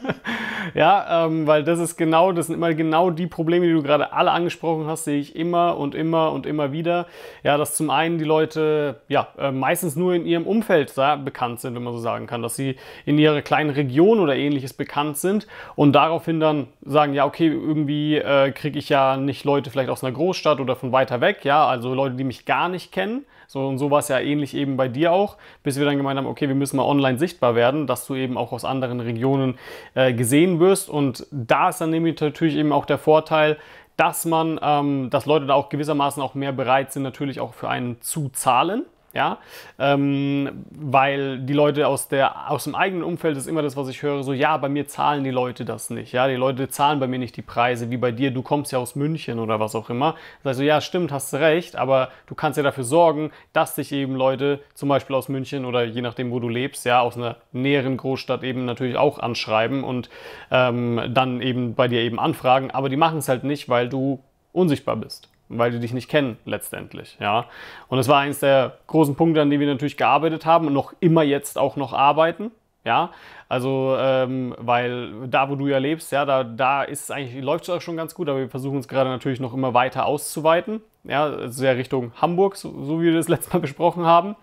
ja, 0.74 1.26
ähm, 1.26 1.48
weil 1.48 1.64
das 1.64 1.80
ist 1.80 1.96
genau, 1.96 2.30
das 2.30 2.46
sind 2.46 2.54
immer 2.54 2.74
genau 2.74 3.10
die 3.10 3.26
Probleme, 3.26 3.66
die 3.66 3.72
du 3.72 3.82
gerade 3.82 4.12
alle 4.12 4.30
angesprochen 4.30 4.86
hast, 4.86 5.04
sehe 5.04 5.18
ich 5.18 5.34
immer 5.34 5.76
und 5.76 5.96
immer 5.96 6.30
und 6.32 6.46
immer 6.46 6.70
wieder. 6.70 7.06
Ja, 7.42 7.56
dass 7.56 7.74
zum 7.74 7.90
einen 7.90 8.18
die 8.18 8.24
Leute 8.24 9.00
ja 9.08 9.28
äh, 9.36 9.50
meistens 9.50 9.96
nur 9.96 10.14
in 10.14 10.26
ihrem 10.26 10.46
Umfeld 10.46 10.94
ja, 10.96 11.16
bekannt 11.16 11.60
sind, 11.60 11.74
wenn 11.74 11.82
man 11.82 11.92
so 11.92 11.98
sagen 11.98 12.28
kann, 12.28 12.40
dass 12.40 12.54
sie 12.54 12.76
in 13.04 13.18
ihrer 13.18 13.42
kleinen 13.42 13.70
Region 13.70 14.20
oder 14.20 14.36
ähnliches 14.36 14.74
bekannt 14.74 15.18
sind 15.18 15.48
und 15.74 15.92
daraufhin 15.92 16.38
dann 16.38 16.68
sagen, 16.84 17.14
ja, 17.14 17.26
okay, 17.26 17.48
irgendwie 17.48 18.16
äh, 18.16 18.52
kriege 18.52 18.78
ich 18.78 18.88
ja 18.88 19.16
nicht 19.16 19.44
Leute 19.44 19.70
vielleicht 19.70 19.90
aus 19.90 20.04
einer 20.04 20.14
Großstadt 20.14 20.60
oder 20.60 20.76
von 20.76 20.92
weiter 20.92 21.20
weg, 21.20 21.44
ja, 21.44 21.66
also 21.66 21.94
Leute, 21.94 22.14
die 22.14 22.24
mich 22.24 22.44
gar 22.44 22.68
nicht 22.68 22.92
kennen. 22.92 23.24
So 23.50 23.66
und 23.66 23.78
so 23.78 23.90
war 23.90 24.00
es 24.00 24.08
ja 24.08 24.20
ähnlich 24.20 24.54
eben 24.54 24.76
bei 24.76 24.88
dir 24.88 25.10
auch, 25.10 25.38
bis 25.62 25.78
wir 25.78 25.86
dann 25.86 25.96
gemeint 25.96 26.18
haben, 26.18 26.26
okay, 26.28 26.48
wir 26.48 26.54
müssen 26.54 26.76
mal 26.76 26.84
online 26.84 27.18
sichtbar 27.18 27.54
werden, 27.54 27.86
dass 27.86 28.06
du 28.06 28.14
eben 28.14 28.36
auch 28.36 28.52
aus 28.52 28.64
anderen 28.64 29.00
Regionen 29.00 29.58
äh, 29.94 30.12
gesehen 30.12 30.60
wirst. 30.60 30.88
Und 30.88 31.26
da 31.30 31.70
ist 31.70 31.80
dann 31.80 31.90
nämlich 31.90 32.20
natürlich 32.20 32.56
eben 32.56 32.72
auch 32.72 32.86
der 32.86 32.98
Vorteil, 32.98 33.58
dass 33.96 34.24
man, 34.24 34.60
ähm, 34.62 35.10
dass 35.10 35.26
Leute 35.26 35.46
da 35.46 35.54
auch 35.54 35.68
gewissermaßen 35.68 36.22
auch 36.22 36.34
mehr 36.34 36.52
bereit 36.52 36.92
sind, 36.92 37.02
natürlich 37.02 37.40
auch 37.40 37.54
für 37.54 37.68
einen 37.68 38.00
zu 38.00 38.28
zahlen 38.28 38.84
ja, 39.14 39.38
ähm, 39.78 40.64
weil 40.70 41.38
die 41.40 41.54
Leute 41.54 41.88
aus, 41.88 42.08
der, 42.08 42.50
aus 42.50 42.64
dem 42.64 42.74
eigenen 42.74 43.02
Umfeld 43.02 43.36
ist 43.36 43.46
immer 43.46 43.62
das, 43.62 43.76
was 43.76 43.88
ich 43.88 44.02
höre, 44.02 44.22
so, 44.22 44.32
ja, 44.32 44.56
bei 44.58 44.68
mir 44.68 44.86
zahlen 44.86 45.24
die 45.24 45.30
Leute 45.30 45.64
das 45.64 45.88
nicht, 45.88 46.12
ja, 46.12 46.28
die 46.28 46.34
Leute 46.34 46.68
zahlen 46.68 47.00
bei 47.00 47.06
mir 47.06 47.18
nicht 47.18 47.36
die 47.36 47.42
Preise, 47.42 47.90
wie 47.90 47.96
bei 47.96 48.12
dir, 48.12 48.30
du 48.30 48.42
kommst 48.42 48.70
ja 48.70 48.78
aus 48.78 48.96
München 48.96 49.38
oder 49.38 49.60
was 49.60 49.74
auch 49.74 49.88
immer. 49.88 50.14
Das 50.42 50.50
heißt 50.50 50.58
so, 50.58 50.64
ja, 50.64 50.80
stimmt, 50.80 51.10
hast 51.10 51.32
recht, 51.34 51.76
aber 51.76 52.10
du 52.26 52.34
kannst 52.34 52.58
ja 52.58 52.62
dafür 52.62 52.84
sorgen, 52.84 53.30
dass 53.52 53.74
sich 53.74 53.92
eben 53.92 54.14
Leute, 54.14 54.60
zum 54.74 54.88
Beispiel 54.90 55.16
aus 55.16 55.28
München 55.28 55.64
oder 55.64 55.84
je 55.84 56.02
nachdem, 56.02 56.30
wo 56.30 56.38
du 56.38 56.48
lebst, 56.48 56.84
ja, 56.84 57.00
aus 57.00 57.16
einer 57.16 57.36
näheren 57.52 57.96
Großstadt 57.96 58.42
eben 58.42 58.66
natürlich 58.66 58.98
auch 58.98 59.18
anschreiben 59.18 59.84
und 59.84 60.10
ähm, 60.50 61.00
dann 61.08 61.40
eben 61.40 61.74
bei 61.74 61.88
dir 61.88 62.02
eben 62.02 62.20
anfragen, 62.20 62.70
aber 62.70 62.88
die 62.88 62.96
machen 62.96 63.18
es 63.18 63.28
halt 63.28 63.44
nicht, 63.44 63.68
weil 63.68 63.88
du 63.88 64.22
unsichtbar 64.52 64.96
bist 64.96 65.30
weil 65.48 65.70
die 65.70 65.80
dich 65.80 65.92
nicht 65.92 66.08
kennen 66.08 66.38
letztendlich. 66.44 67.16
Ja? 67.20 67.46
Und 67.88 67.98
das 67.98 68.08
war 68.08 68.20
eines 68.20 68.40
der 68.40 68.78
großen 68.86 69.14
Punkte, 69.14 69.42
an 69.42 69.50
denen 69.50 69.60
wir 69.60 69.66
natürlich 69.66 69.96
gearbeitet 69.96 70.46
haben 70.46 70.66
und 70.66 70.72
noch 70.72 70.94
immer 71.00 71.22
jetzt 71.22 71.58
auch 71.58 71.76
noch 71.76 71.92
arbeiten. 71.92 72.50
Ja, 72.84 73.10
also 73.50 73.96
ähm, 73.98 74.54
weil 74.56 75.28
da, 75.28 75.50
wo 75.50 75.56
du 75.56 75.66
ja 75.66 75.76
lebst, 75.76 76.10
ja, 76.10 76.24
da, 76.24 76.42
da 76.42 76.84
ist 76.84 77.10
eigentlich, 77.10 77.42
läuft 77.42 77.64
es 77.64 77.70
auch 77.70 77.82
schon 77.82 77.98
ganz 77.98 78.14
gut, 78.14 78.30
aber 78.30 78.38
wir 78.38 78.48
versuchen 78.48 78.78
es 78.78 78.88
gerade 78.88 79.10
natürlich 79.10 79.40
noch 79.40 79.52
immer 79.52 79.74
weiter 79.74 80.06
auszuweiten. 80.06 80.80
Ja, 81.04 81.48
sehr 81.48 81.76
Richtung 81.76 82.12
Hamburg, 82.16 82.56
so, 82.56 82.84
so, 82.84 83.00
wie 83.00 83.06
wir 83.06 83.14
das 83.14 83.28
letzte 83.28 83.52
Mal 83.52 83.58
besprochen 83.58 84.06
haben. 84.06 84.36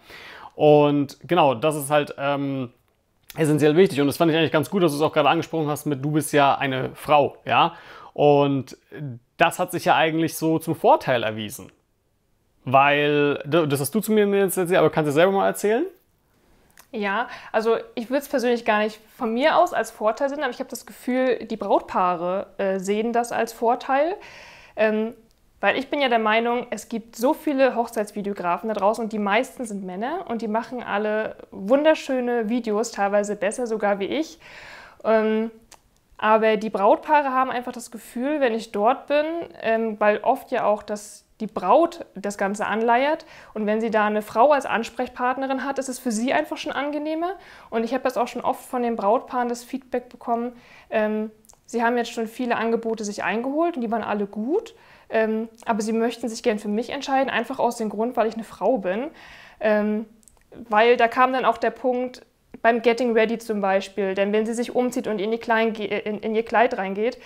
Und 0.53 1.17
genau, 1.27 1.55
das 1.55 1.75
ist 1.75 1.89
halt 1.89 2.13
ähm, 2.19 2.69
essentiell 3.35 3.75
wichtig. 3.75 3.99
Und 4.01 4.07
das 4.07 4.17
fand 4.17 4.31
ich 4.31 4.37
eigentlich 4.37 4.51
ganz 4.51 4.69
gut, 4.69 4.83
dass 4.83 4.91
du 4.91 4.97
es 4.97 5.01
auch 5.01 5.13
gerade 5.13 5.29
angesprochen 5.29 5.67
hast 5.67 5.85
mit, 5.85 6.03
du 6.03 6.11
bist 6.11 6.31
ja 6.33 6.55
eine 6.55 6.91
Frau, 6.93 7.37
ja. 7.45 7.73
Und 8.13 8.77
das 9.37 9.59
hat 9.59 9.71
sich 9.71 9.85
ja 9.85 9.95
eigentlich 9.95 10.37
so 10.37 10.59
zum 10.59 10.75
Vorteil 10.75 11.23
erwiesen. 11.23 11.71
Weil, 12.63 13.41
das 13.45 13.79
hast 13.79 13.93
du 13.93 13.99
zu 13.99 14.11
mir 14.11 14.25
jetzt 14.27 14.57
erzählt, 14.57 14.79
aber 14.79 14.89
kannst 14.89 15.09
du 15.09 15.13
selber 15.13 15.31
mal 15.31 15.47
erzählen? 15.47 15.85
Ja, 16.91 17.27
also 17.51 17.77
ich 17.93 18.09
würde 18.09 18.21
es 18.21 18.29
persönlich 18.29 18.63
gar 18.65 18.79
nicht 18.79 18.99
von 19.17 19.33
mir 19.33 19.57
aus 19.57 19.73
als 19.73 19.91
Vorteil 19.91 20.29
sehen, 20.29 20.41
aber 20.41 20.49
ich 20.49 20.59
habe 20.59 20.69
das 20.69 20.85
Gefühl, 20.85 21.45
die 21.45 21.57
Brautpaare 21.57 22.47
äh, 22.57 22.79
sehen 22.79 23.11
das 23.11 23.31
als 23.31 23.53
Vorteil. 23.53 24.15
Ähm, 24.75 25.13
weil 25.61 25.77
ich 25.77 25.89
bin 25.89 26.01
ja 26.01 26.09
der 26.09 26.19
Meinung, 26.19 26.67
es 26.69 26.89
gibt 26.89 27.15
so 27.15 27.33
viele 27.33 27.75
Hochzeitsvideografen 27.75 28.67
da 28.69 28.75
draußen 28.75 29.03
und 29.03 29.13
die 29.13 29.19
meisten 29.19 29.65
sind 29.65 29.83
Männer 29.83 30.25
und 30.27 30.41
die 30.41 30.47
machen 30.47 30.83
alle 30.83 31.37
wunderschöne 31.51 32.49
Videos, 32.49 32.91
teilweise 32.91 33.35
besser 33.35 33.67
sogar 33.67 33.99
wie 33.99 34.05
ich. 34.05 34.39
Ähm, 35.03 35.51
aber 36.17 36.57
die 36.57 36.69
Brautpaare 36.69 37.31
haben 37.31 37.51
einfach 37.51 37.71
das 37.71 37.91
Gefühl, 37.91 38.39
wenn 38.39 38.53
ich 38.53 38.71
dort 38.71 39.07
bin, 39.07 39.25
ähm, 39.61 39.99
weil 39.99 40.19
oft 40.19 40.51
ja 40.51 40.65
auch 40.65 40.83
das, 40.83 41.25
die 41.39 41.47
Braut 41.47 42.05
das 42.15 42.37
Ganze 42.37 42.65
anleiert 42.65 43.25
und 43.53 43.65
wenn 43.65 43.81
sie 43.81 43.91
da 43.91 44.05
eine 44.05 44.21
Frau 44.21 44.51
als 44.51 44.65
Ansprechpartnerin 44.65 45.65
hat, 45.65 45.79
ist 45.79 45.89
es 45.89 45.99
für 45.99 46.11
sie 46.11 46.33
einfach 46.33 46.57
schon 46.57 46.71
angenehmer. 46.71 47.33
Und 47.69 47.83
ich 47.83 47.93
habe 47.93 48.03
das 48.03 48.15
auch 48.15 48.27
schon 48.27 48.41
oft 48.41 48.65
von 48.65 48.81
den 48.81 48.95
Brautpaaren 48.95 49.49
das 49.49 49.63
Feedback 49.63 50.09
bekommen, 50.09 50.53
ähm, 50.89 51.31
sie 51.65 51.83
haben 51.83 51.97
jetzt 51.97 52.11
schon 52.11 52.27
viele 52.27 52.55
Angebote 52.55 53.03
sich 53.03 53.23
eingeholt 53.23 53.75
und 53.75 53.81
die 53.81 53.91
waren 53.91 54.03
alle 54.03 54.27
gut, 54.27 54.75
ähm, 55.09 55.49
aber 55.65 55.81
sie 55.81 55.93
möchten 55.93 56.29
sich 56.29 56.43
gern 56.43 56.59
für 56.59 56.67
mich 56.67 56.91
entscheiden, 56.91 57.29
einfach 57.29 57.59
aus 57.59 57.77
dem 57.77 57.89
Grund, 57.89 58.15
weil 58.15 58.27
ich 58.27 58.35
eine 58.35 58.43
Frau 58.43 58.77
bin. 58.77 59.11
Ähm, 59.59 60.05
weil 60.69 60.95
da 60.97 61.07
kam 61.07 61.33
dann 61.33 61.45
auch 61.45 61.57
der 61.57 61.71
Punkt, 61.71 62.25
beim 62.65 62.81
Getting 62.81 63.13
Ready 63.13 63.37
zum 63.37 63.61
Beispiel. 63.61 64.15
Denn 64.15 64.33
wenn 64.33 64.47
sie 64.47 64.55
sich 64.55 64.73
umzieht 64.73 65.05
und 65.05 65.19
in, 65.19 65.39
Klein, 65.39 65.75
in, 65.75 66.17
in 66.17 66.33
ihr 66.33 66.43
Kleid 66.43 66.79
reingeht, 66.79 67.19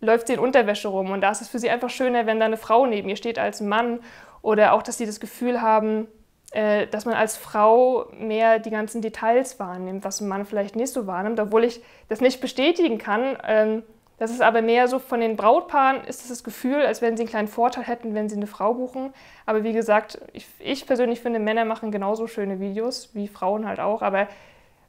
läuft 0.00 0.28
sie 0.28 0.32
in 0.32 0.38
Unterwäsche 0.38 0.88
rum. 0.88 1.10
Und 1.10 1.20
da 1.20 1.30
ist 1.30 1.42
es 1.42 1.48
für 1.48 1.58
sie 1.58 1.68
einfach 1.68 1.90
schöner, 1.90 2.24
wenn 2.24 2.40
da 2.40 2.46
eine 2.46 2.56
Frau 2.56 2.86
neben 2.86 3.06
ihr 3.10 3.16
steht 3.16 3.38
als 3.38 3.60
Mann. 3.60 4.00
Oder 4.40 4.72
auch, 4.72 4.82
dass 4.82 4.96
sie 4.96 5.04
das 5.04 5.20
Gefühl 5.20 5.60
haben, 5.60 6.08
äh, 6.52 6.86
dass 6.86 7.04
man 7.04 7.14
als 7.16 7.36
Frau 7.36 8.06
mehr 8.18 8.60
die 8.60 8.70
ganzen 8.70 9.02
Details 9.02 9.60
wahrnimmt, 9.60 10.04
was 10.04 10.22
ein 10.22 10.28
Mann 10.28 10.46
vielleicht 10.46 10.74
nicht 10.74 10.90
so 10.90 11.06
wahrnimmt, 11.06 11.38
obwohl 11.38 11.64
ich 11.64 11.82
das 12.08 12.22
nicht 12.22 12.40
bestätigen 12.40 12.96
kann. 12.96 13.36
Ähm, 13.46 13.82
das 14.16 14.30
ist 14.30 14.40
aber 14.40 14.62
mehr 14.62 14.88
so 14.88 14.98
von 14.98 15.20
den 15.20 15.36
Brautpaaren 15.36 16.02
ist 16.04 16.22
es 16.22 16.28
das 16.28 16.42
Gefühl, 16.42 16.76
als 16.76 17.02
wenn 17.02 17.18
sie 17.18 17.24
einen 17.24 17.30
kleinen 17.30 17.48
Vorteil 17.48 17.84
hätten, 17.84 18.14
wenn 18.14 18.30
sie 18.30 18.36
eine 18.36 18.46
Frau 18.46 18.72
buchen. 18.72 19.12
Aber 19.44 19.64
wie 19.64 19.74
gesagt, 19.74 20.18
ich, 20.32 20.46
ich 20.60 20.86
persönlich 20.86 21.20
finde, 21.20 21.40
Männer 21.40 21.66
machen 21.66 21.90
genauso 21.90 22.26
schöne 22.26 22.58
Videos 22.58 23.10
wie 23.12 23.28
Frauen 23.28 23.68
halt 23.68 23.80
auch. 23.80 24.00
Aber 24.00 24.28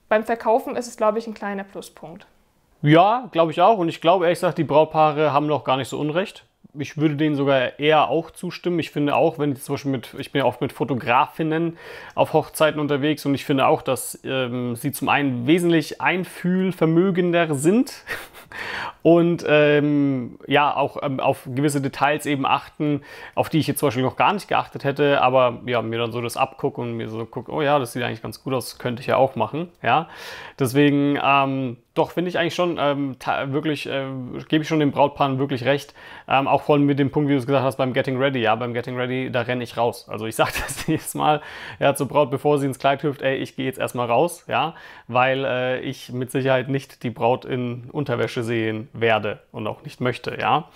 beim 0.10 0.24
Verkaufen 0.24 0.76
ist 0.76 0.88
es, 0.88 0.98
glaube 0.98 1.20
ich, 1.20 1.28
ein 1.28 1.34
kleiner 1.34 1.64
Pluspunkt. 1.64 2.28
Ja, 2.82 3.30
glaube 3.32 3.52
ich 3.52 3.62
auch. 3.62 3.78
Und 3.78 3.90
ich 3.90 4.02
glaube, 4.02 4.26
ehrlich 4.26 4.40
gesagt, 4.40 4.58
die 4.58 4.64
Brautpaare 4.64 5.32
haben 5.32 5.48
noch 5.48 5.64
gar 5.64 5.78
nicht 5.78 5.90
so 5.90 6.00
Unrecht 6.00 6.46
ich 6.80 6.98
würde 6.98 7.16
denen 7.16 7.36
sogar 7.36 7.80
eher 7.80 8.10
auch 8.10 8.32
zustimmen. 8.32 8.80
Ich 8.80 8.92
finde 8.92 9.16
auch, 9.16 9.40
wenn 9.40 9.52
ich 9.52 9.62
zum 9.62 9.76
Beispiel 9.76 9.92
mit, 9.92 10.16
ich 10.18 10.32
bin 10.32 10.40
ja 10.40 10.46
oft 10.46 10.62
mit 10.62 10.74
Fotografinnen 10.74 11.78
auf 12.16 12.34
Hochzeiten 12.34 12.80
unterwegs 12.80 13.26
und 13.26 13.36
ich 13.36 13.46
finde 13.46 13.68
auch, 13.68 13.82
dass 13.82 14.20
ähm, 14.24 14.76
sie 14.76 14.92
zum 14.92 15.10
einen 15.10 15.48
wesentlich 15.48 16.02
einfühlvermögender 16.02 17.54
sind 17.56 18.04
und 19.02 19.46
ähm, 19.48 20.40
ja, 20.48 20.76
auch 20.76 20.98
ähm, 21.04 21.20
auf 21.20 21.44
gewisse 21.46 21.82
Details 21.82 22.26
eben 22.26 22.46
achten, 22.46 23.02
auf 23.36 23.50
die 23.50 23.60
ich 23.60 23.68
jetzt 23.68 23.80
zum 23.80 23.88
Beispiel 23.88 24.04
noch 24.04 24.16
gar 24.16 24.34
nicht 24.34 24.48
geachtet 24.48 24.84
hätte, 24.84 25.22
aber 25.22 25.62
ja, 25.66 25.82
mir 25.82 26.00
dann 26.00 26.12
so 26.12 26.22
das 26.22 26.38
abgucke 26.38 26.82
und 26.82 26.94
mir 26.94 27.10
so 27.10 27.26
gucke, 27.26 27.52
oh 27.52 27.62
ja, 27.62 27.80
das 27.80 27.94
sieht 27.94 28.04
eigentlich 28.04 28.22
ganz 28.22 28.44
gut 28.44 28.54
aus, 28.54 28.78
könnte 28.78 29.02
ich 29.02 29.08
ja 29.08 29.18
auch 29.18 29.36
machen, 29.36 29.70
ja. 29.82 30.08
Deswegen, 30.58 31.18
ähm, 31.22 31.78
doch, 32.00 32.12
finde 32.12 32.30
ich 32.30 32.40
eigentlich 32.40 32.56
schon 32.56 32.78
ähm, 32.80 33.18
wirklich, 33.48 33.88
äh, 33.88 34.06
gebe 34.48 34.64
ich 34.64 34.68
schon 34.68 34.80
den 34.80 34.92
Brautpaaren 34.92 35.38
wirklich 35.38 35.66
recht. 35.66 35.94
Ähm, 36.28 36.48
auch 36.48 36.64
vor 36.64 36.76
allem 36.76 36.86
mit 36.86 36.98
dem 36.98 37.12
Punkt, 37.12 37.30
wie 37.30 37.34
du 37.34 37.40
es 37.40 37.46
gesagt 37.46 37.66
hast, 37.66 37.76
beim 37.76 37.94
Getting 37.94 38.18
Ready. 38.18 38.40
Ja, 38.40 38.56
beim 38.56 38.74
Getting 38.74 38.96
Ready, 38.96 39.30
da 39.32 39.42
renne 39.42 39.64
ich 39.64 39.78
raus. 39.78 40.08
Also 40.10 40.26
ich 40.26 40.36
sage 40.38 40.54
das 40.60 40.88
jedes 40.88 41.14
Mal 41.14 41.42
ja, 41.80 41.94
zur 41.94 42.08
Braut, 42.08 42.32
bevor 42.32 42.58
sie 42.58 42.66
ins 42.66 42.80
Kleid 42.80 43.04
hüpft, 43.04 43.22
ey, 43.22 43.36
ich 43.36 43.56
gehe 43.56 43.66
jetzt 43.66 43.80
erstmal 43.80 44.08
raus, 44.08 44.46
ja, 44.48 44.76
weil 45.08 45.44
äh, 45.44 45.80
ich 45.82 46.12
mit 46.12 46.32
Sicherheit 46.32 46.70
nicht 46.70 47.04
die 47.04 47.10
Braut 47.10 47.46
in 47.46 47.90
Unterwäsche 47.92 48.44
sehen 48.44 48.88
werde 48.94 49.40
und 49.52 49.68
auch 49.68 49.84
nicht 49.84 50.00
möchte, 50.00 50.38
ja. 50.40 50.70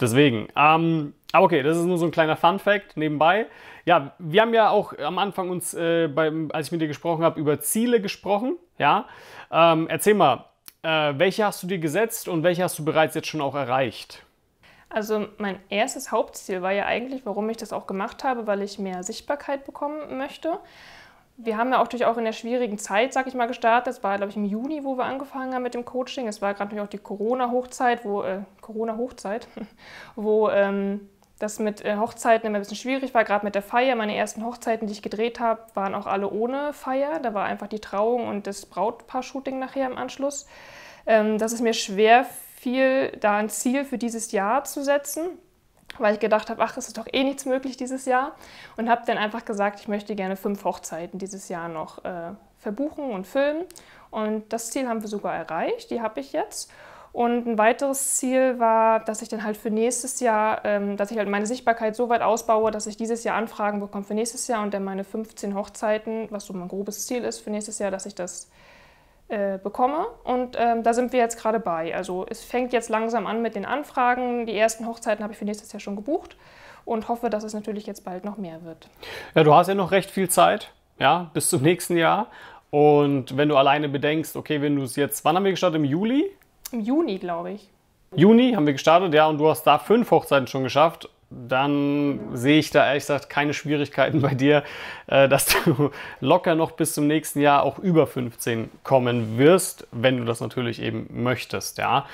Deswegen, 0.00 0.48
ähm, 0.56 1.12
aber 1.32 1.44
okay, 1.46 1.62
das 1.62 1.76
ist 1.76 1.84
nur 1.84 1.98
so 1.98 2.06
ein 2.06 2.10
kleiner 2.10 2.36
Fun 2.36 2.58
Fact 2.58 2.96
nebenbei. 2.96 3.46
Ja, 3.84 4.12
wir 4.18 4.42
haben 4.42 4.54
ja 4.54 4.70
auch 4.70 4.96
am 4.98 5.18
Anfang 5.18 5.50
uns, 5.50 5.74
äh, 5.74 6.08
beim, 6.08 6.50
als 6.52 6.68
ich 6.68 6.72
mit 6.72 6.80
dir 6.80 6.88
gesprochen 6.88 7.24
habe, 7.24 7.40
über 7.40 7.60
Ziele 7.60 8.00
gesprochen, 8.00 8.56
ja. 8.78 9.06
Ähm, 9.50 9.86
erzähl 9.88 10.14
mal, 10.14 10.46
äh, 10.82 11.12
welche 11.16 11.44
hast 11.44 11.62
du 11.62 11.66
dir 11.66 11.78
gesetzt 11.78 12.28
und 12.28 12.42
welche 12.42 12.62
hast 12.62 12.78
du 12.78 12.84
bereits 12.84 13.14
jetzt 13.14 13.28
schon 13.28 13.40
auch 13.40 13.54
erreicht? 13.54 14.24
Also 14.88 15.26
mein 15.38 15.58
erstes 15.70 16.12
Hauptziel 16.12 16.60
war 16.60 16.72
ja 16.72 16.84
eigentlich, 16.84 17.24
warum 17.24 17.48
ich 17.48 17.56
das 17.56 17.72
auch 17.72 17.86
gemacht 17.86 18.24
habe, 18.24 18.46
weil 18.46 18.62
ich 18.62 18.78
mehr 18.78 19.02
Sichtbarkeit 19.02 19.64
bekommen 19.64 20.18
möchte. 20.18 20.58
Wir 21.38 21.56
haben 21.56 21.70
ja 21.70 21.78
auch 21.78 21.84
natürlich 21.84 22.04
auch 22.04 22.18
in 22.18 22.24
der 22.24 22.34
schwierigen 22.34 22.78
Zeit, 22.78 23.14
sag 23.14 23.26
ich 23.26 23.34
mal, 23.34 23.46
gestartet. 23.46 23.86
Das 23.86 24.02
war, 24.02 24.18
glaube 24.18 24.30
ich, 24.30 24.36
im 24.36 24.44
Juni, 24.44 24.84
wo 24.84 24.98
wir 24.98 25.04
angefangen 25.04 25.54
haben 25.54 25.62
mit 25.62 25.72
dem 25.72 25.86
Coaching. 25.86 26.28
Es 26.28 26.42
war 26.42 26.52
gerade 26.52 26.64
natürlich 26.64 26.84
auch 26.84 26.90
die 26.90 26.98
Corona-Hochzeit, 26.98 28.04
wo 28.04 28.22
äh, 28.22 28.40
Corona-Hochzeit, 28.60 29.48
wo 30.14 30.50
ähm, 30.50 31.08
das 31.42 31.58
mit 31.58 31.84
äh, 31.84 31.96
Hochzeiten 31.96 32.46
immer 32.46 32.58
ein 32.58 32.62
bisschen 32.62 32.76
schwierig 32.76 33.14
war, 33.14 33.24
gerade 33.24 33.44
mit 33.44 33.56
der 33.56 33.62
Feier. 33.62 33.96
Meine 33.96 34.16
ersten 34.16 34.44
Hochzeiten, 34.44 34.86
die 34.86 34.92
ich 34.92 35.02
gedreht 35.02 35.40
habe, 35.40 35.60
waren 35.74 35.94
auch 35.94 36.06
alle 36.06 36.30
ohne 36.30 36.72
Feier. 36.72 37.18
Da 37.18 37.34
war 37.34 37.44
einfach 37.44 37.66
die 37.66 37.80
Trauung 37.80 38.28
und 38.28 38.46
das 38.46 38.64
Brautpaar-Shooting 38.66 39.58
nachher 39.58 39.86
im 39.86 39.98
Anschluss. 39.98 40.46
Ähm, 41.04 41.38
dass 41.38 41.52
es 41.52 41.60
mir 41.60 41.74
schwer 41.74 42.24
fiel, 42.56 43.10
da 43.18 43.38
ein 43.38 43.48
Ziel 43.48 43.84
für 43.84 43.98
dieses 43.98 44.30
Jahr 44.30 44.62
zu 44.62 44.84
setzen, 44.84 45.30
weil 45.98 46.14
ich 46.14 46.20
gedacht 46.20 46.48
habe, 46.48 46.62
ach, 46.62 46.76
es 46.76 46.86
ist 46.86 46.96
doch 46.96 47.08
eh 47.12 47.24
nichts 47.24 47.44
möglich 47.44 47.76
dieses 47.76 48.04
Jahr. 48.04 48.36
Und 48.76 48.88
habe 48.88 49.02
dann 49.04 49.18
einfach 49.18 49.44
gesagt, 49.44 49.80
ich 49.80 49.88
möchte 49.88 50.14
gerne 50.14 50.36
fünf 50.36 50.64
Hochzeiten 50.64 51.18
dieses 51.18 51.48
Jahr 51.48 51.68
noch 51.68 52.04
äh, 52.04 52.34
verbuchen 52.58 53.10
und 53.10 53.26
filmen. 53.26 53.64
Und 54.12 54.52
das 54.52 54.70
Ziel 54.70 54.88
haben 54.88 55.02
wir 55.02 55.08
sogar 55.08 55.34
erreicht, 55.34 55.90
die 55.90 56.00
habe 56.00 56.20
ich 56.20 56.32
jetzt. 56.32 56.70
Und 57.12 57.46
ein 57.46 57.58
weiteres 57.58 58.16
Ziel 58.16 58.58
war, 58.58 59.00
dass 59.00 59.20
ich 59.20 59.28
dann 59.28 59.44
halt 59.44 59.58
für 59.58 59.70
nächstes 59.70 60.20
Jahr, 60.20 60.64
ähm, 60.64 60.96
dass 60.96 61.10
ich 61.10 61.18
halt 61.18 61.28
meine 61.28 61.44
Sichtbarkeit 61.44 61.94
so 61.94 62.08
weit 62.08 62.22
ausbaue, 62.22 62.70
dass 62.70 62.86
ich 62.86 62.96
dieses 62.96 63.22
Jahr 63.22 63.36
Anfragen 63.36 63.80
bekomme 63.80 64.04
für 64.04 64.14
nächstes 64.14 64.48
Jahr 64.48 64.62
und 64.62 64.72
dann 64.72 64.82
meine 64.82 65.04
15 65.04 65.54
Hochzeiten, 65.54 66.28
was 66.30 66.46
so 66.46 66.54
mein 66.54 66.68
grobes 66.68 67.06
Ziel 67.06 67.22
ist 67.24 67.40
für 67.40 67.50
nächstes 67.50 67.78
Jahr, 67.78 67.90
dass 67.90 68.06
ich 68.06 68.14
das 68.14 68.50
äh, 69.28 69.58
bekomme. 69.58 70.06
Und 70.24 70.56
ähm, 70.58 70.82
da 70.82 70.94
sind 70.94 71.12
wir 71.12 71.20
jetzt 71.20 71.38
gerade 71.38 71.60
bei. 71.60 71.94
Also 71.94 72.24
es 72.30 72.42
fängt 72.42 72.72
jetzt 72.72 72.88
langsam 72.88 73.26
an 73.26 73.42
mit 73.42 73.56
den 73.56 73.66
Anfragen. 73.66 74.46
Die 74.46 74.56
ersten 74.56 74.86
Hochzeiten 74.86 75.22
habe 75.22 75.34
ich 75.34 75.38
für 75.38 75.44
nächstes 75.44 75.70
Jahr 75.70 75.80
schon 75.80 75.96
gebucht 75.96 76.36
und 76.86 77.08
hoffe, 77.08 77.28
dass 77.28 77.44
es 77.44 77.52
natürlich 77.52 77.86
jetzt 77.86 78.04
bald 78.04 78.24
noch 78.24 78.38
mehr 78.38 78.64
wird. 78.64 78.88
Ja, 79.34 79.44
du 79.44 79.54
hast 79.54 79.68
ja 79.68 79.74
noch 79.74 79.90
recht 79.90 80.10
viel 80.10 80.30
Zeit, 80.30 80.72
ja, 80.98 81.30
bis 81.34 81.50
zum 81.50 81.60
nächsten 81.60 81.98
Jahr. 81.98 82.28
Und 82.70 83.36
wenn 83.36 83.50
du 83.50 83.56
alleine 83.56 83.90
bedenkst, 83.90 84.34
okay, 84.34 84.62
wenn 84.62 84.76
du 84.76 84.82
es 84.82 84.96
jetzt, 84.96 85.26
wann 85.26 85.36
haben 85.36 85.44
wir 85.44 85.50
gestartet? 85.50 85.76
Im 85.76 85.84
Juli? 85.84 86.30
Im 86.72 86.80
Juni, 86.80 87.18
glaube 87.18 87.52
ich. 87.52 87.68
Juni 88.14 88.52
haben 88.52 88.66
wir 88.66 88.74
gestartet, 88.74 89.14
ja, 89.14 89.26
und 89.26 89.38
du 89.38 89.48
hast 89.48 89.64
da 89.64 89.78
fünf 89.78 90.10
Hochzeiten 90.10 90.46
schon 90.46 90.64
geschafft. 90.64 91.08
Dann 91.48 92.20
sehe 92.34 92.58
ich 92.58 92.70
da 92.70 92.86
ehrlich 92.86 93.04
gesagt 93.04 93.30
keine 93.30 93.54
Schwierigkeiten 93.54 94.20
bei 94.20 94.34
dir, 94.34 94.64
äh, 95.06 95.30
dass 95.30 95.46
du 95.46 95.90
locker 96.20 96.54
noch 96.54 96.72
bis 96.72 96.92
zum 96.92 97.06
nächsten 97.06 97.40
Jahr 97.40 97.62
auch 97.62 97.78
über 97.78 98.06
15 98.06 98.70
kommen 98.84 99.38
wirst, 99.38 99.86
wenn 99.92 100.18
du 100.18 100.24
das 100.24 100.40
natürlich 100.40 100.82
eben 100.82 101.08
möchtest, 101.10 101.78
ja. 101.78 102.04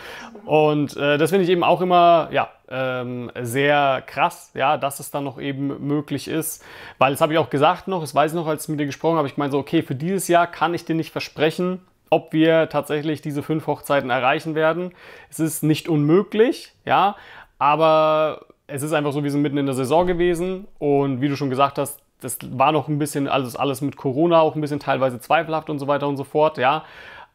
Und 0.45 0.97
äh, 0.97 1.19
das 1.19 1.31
finde 1.31 1.45
ich 1.45 1.51
eben 1.51 1.65
auch 1.65 1.81
immer, 1.81 2.29
ja, 2.31 2.49
ähm, 2.71 3.33
sehr 3.41 4.05
krass, 4.07 4.53
ja, 4.55 4.77
dass 4.77 5.01
es 5.01 5.11
dann 5.11 5.25
noch 5.25 5.41
eben 5.41 5.85
möglich 5.85 6.29
ist. 6.29 6.65
Weil, 6.99 7.11
das 7.11 7.21
habe 7.21 7.33
ich 7.33 7.41
auch 7.41 7.51
gesagt 7.51 7.89
noch, 7.89 8.03
das 8.03 8.15
weiß 8.15 8.31
ich 8.33 8.37
noch, 8.37 8.47
als 8.47 8.65
ich 8.65 8.69
mit 8.69 8.79
dir 8.79 8.87
gesprochen 8.87 9.17
habe, 9.17 9.27
ich 9.27 9.37
meine 9.37 9.51
so, 9.51 9.59
okay, 9.59 9.83
für 9.83 9.97
dieses 9.97 10.29
Jahr 10.29 10.47
kann 10.47 10.75
ich 10.75 10.85
dir 10.85 10.95
nicht 10.95 11.11
versprechen, 11.11 11.81
ob 12.11 12.33
wir 12.33 12.69
tatsächlich 12.69 13.21
diese 13.23 13.43
fünf 13.43 13.67
Hochzeiten 13.67 14.11
erreichen 14.11 14.55
werden. 14.55 14.93
Es 15.31 15.41
ist 15.41 15.63
nicht 15.63 15.89
unmöglich, 15.89 16.73
ja, 16.85 17.17
aber 17.59 18.47
es 18.67 18.83
ist 18.83 18.93
einfach 18.93 19.13
so, 19.13 19.25
wir 19.25 19.31
sind 19.31 19.43
mitten 19.43 19.59
in 19.59 19.67
der 19.67 19.75
Saison 19.75 20.07
gewesen 20.07 20.69
und 20.79 21.21
wie 21.21 21.29
du 21.29 21.37
schon 21.37 21.51
gesagt 21.51 21.79
hast, 21.79 22.01
das 22.21 22.39
war 22.51 22.73
noch 22.73 22.89
ein 22.89 22.99
bisschen 22.99 23.29
alles, 23.29 23.57
alles 23.57 23.81
mit 23.81 23.97
Corona 23.97 24.41
auch 24.41 24.55
ein 24.55 24.61
bisschen 24.61 24.81
teilweise 24.81 25.21
zweifelhaft 25.21 25.71
und 25.71 25.79
so 25.79 25.87
weiter 25.87 26.09
und 26.09 26.17
so 26.17 26.25
fort, 26.25 26.59
ja. 26.59 26.85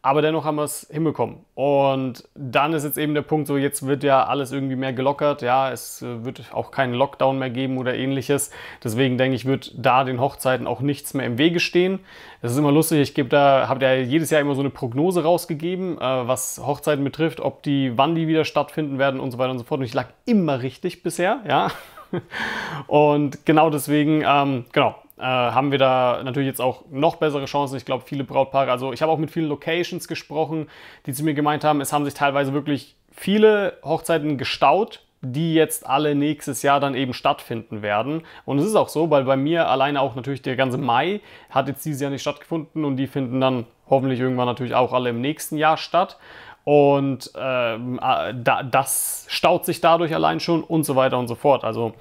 Aber 0.05 0.21
dennoch 0.21 0.43
haben 0.43 0.57
wir 0.57 0.65
es 0.65 0.85
hinbekommen. 0.91 1.45
Und 1.55 2.27
dann 2.35 2.73
ist 2.73 2.83
jetzt 2.83 2.97
eben 2.97 3.13
der 3.13 3.21
Punkt 3.21 3.47
so, 3.47 3.55
jetzt 3.55 3.87
wird 3.87 4.03
ja 4.03 4.25
alles 4.25 4.51
irgendwie 4.51 4.75
mehr 4.75 4.91
gelockert. 4.91 5.41
Ja, 5.41 5.71
es 5.71 6.01
äh, 6.01 6.25
wird 6.25 6.53
auch 6.53 6.71
keinen 6.71 6.93
Lockdown 6.93 7.39
mehr 7.39 7.49
geben 7.49 7.77
oder 7.77 7.95
ähnliches. 7.95 8.51
Deswegen 8.83 9.17
denke 9.17 9.37
ich, 9.37 9.45
wird 9.45 9.73
da 9.77 10.03
den 10.03 10.19
Hochzeiten 10.19 10.67
auch 10.67 10.81
nichts 10.81 11.13
mehr 11.13 11.25
im 11.25 11.37
Wege 11.37 11.61
stehen. 11.61 12.01
Es 12.41 12.51
ist 12.51 12.57
immer 12.57 12.73
lustig, 12.73 12.99
ich 12.99 13.13
gebe 13.13 13.29
da, 13.29 13.69
habe 13.69 13.85
ja 13.85 13.93
jedes 13.93 14.29
Jahr 14.29 14.41
immer 14.41 14.55
so 14.55 14.61
eine 14.61 14.71
Prognose 14.71 15.23
rausgegeben, 15.23 15.97
äh, 15.97 16.27
was 16.27 16.59
Hochzeiten 16.61 17.05
betrifft, 17.05 17.39
ob 17.39 17.63
die, 17.63 17.97
wann 17.97 18.13
die 18.13 18.27
wieder 18.27 18.43
stattfinden 18.43 18.99
werden 18.99 19.21
und 19.21 19.31
so 19.31 19.37
weiter 19.37 19.51
und 19.51 19.59
so 19.59 19.63
fort. 19.63 19.79
Und 19.79 19.85
ich 19.85 19.93
lag 19.93 20.07
immer 20.25 20.61
richtig 20.61 21.01
bisher, 21.01 21.39
ja. 21.47 21.69
Und 22.87 23.45
genau 23.45 23.69
deswegen, 23.69 24.23
ähm, 24.27 24.65
genau, 24.71 24.95
äh, 25.17 25.23
haben 25.23 25.71
wir 25.71 25.77
da 25.77 26.21
natürlich 26.23 26.47
jetzt 26.47 26.61
auch 26.61 26.85
noch 26.89 27.17
bessere 27.17 27.45
Chancen. 27.45 27.77
Ich 27.77 27.85
glaube, 27.85 28.03
viele 28.05 28.23
Brautpaare, 28.23 28.71
also 28.71 28.93
ich 28.93 29.01
habe 29.01 29.11
auch 29.11 29.17
mit 29.17 29.31
vielen 29.31 29.47
Locations 29.47 30.07
gesprochen, 30.07 30.67
die 31.05 31.13
zu 31.13 31.23
mir 31.23 31.33
gemeint 31.33 31.63
haben, 31.63 31.81
es 31.81 31.93
haben 31.93 32.05
sich 32.05 32.13
teilweise 32.13 32.53
wirklich 32.53 32.95
viele 33.11 33.77
Hochzeiten 33.83 34.37
gestaut, 34.37 35.05
die 35.21 35.53
jetzt 35.53 35.87
alle 35.87 36.15
nächstes 36.15 36.63
Jahr 36.63 36.79
dann 36.79 36.95
eben 36.95 37.13
stattfinden 37.13 37.81
werden. 37.81 38.23
Und 38.43 38.59
es 38.59 38.65
ist 38.65 38.75
auch 38.75 38.89
so, 38.89 39.09
weil 39.09 39.23
bei 39.23 39.37
mir 39.37 39.69
alleine 39.69 40.01
auch 40.01 40.15
natürlich 40.15 40.41
der 40.41 40.57
ganze 40.57 40.77
Mai 40.77 41.21
hat 41.49 41.67
jetzt 41.67 41.85
dieses 41.85 42.01
Jahr 42.01 42.11
nicht 42.11 42.21
stattgefunden 42.21 42.83
und 42.83 42.97
die 42.97 43.07
finden 43.07 43.39
dann 43.39 43.65
hoffentlich 43.89 44.19
irgendwann 44.19 44.47
natürlich 44.47 44.75
auch 44.75 44.91
alle 44.91 45.11
im 45.11 45.21
nächsten 45.21 45.57
Jahr 45.57 45.77
statt. 45.77 46.17
Und 46.65 47.31
ähm, 47.37 47.99
äh, 48.01 48.33
da, 48.35 48.63
das 48.63 49.25
staut 49.29 49.65
sich 49.65 49.79
dadurch 49.79 50.13
allein 50.13 50.39
schon 50.39 50.63
und 50.63 50.83
so 50.83 50.95
weiter 50.95 51.17
und 51.19 51.27
so 51.27 51.35
fort. 51.35 51.63
Also 51.63 51.93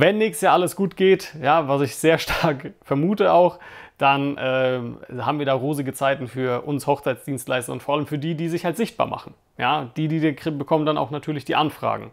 wenn 0.00 0.18
nächstes 0.18 0.42
Jahr 0.42 0.54
alles 0.54 0.74
gut 0.76 0.96
geht, 0.96 1.34
ja, 1.40 1.68
was 1.68 1.82
ich 1.82 1.96
sehr 1.96 2.18
stark 2.18 2.72
vermute 2.82 3.32
auch, 3.32 3.58
dann 3.98 4.36
äh, 4.36 4.80
haben 5.20 5.38
wir 5.38 5.46
da 5.46 5.54
rosige 5.54 5.92
Zeiten 5.92 6.26
für 6.26 6.62
uns 6.62 6.86
Hochzeitsdienstleister 6.86 7.72
und 7.72 7.82
vor 7.82 7.94
allem 7.94 8.06
für 8.06 8.18
die, 8.18 8.34
die 8.34 8.48
sich 8.48 8.64
halt 8.64 8.76
sichtbar 8.76 9.06
machen. 9.06 9.34
Ja, 9.56 9.90
die, 9.96 10.08
die 10.08 10.32
bekommen 10.50 10.84
dann 10.84 10.98
auch 10.98 11.10
natürlich 11.10 11.44
die 11.44 11.54
Anfragen. 11.54 12.10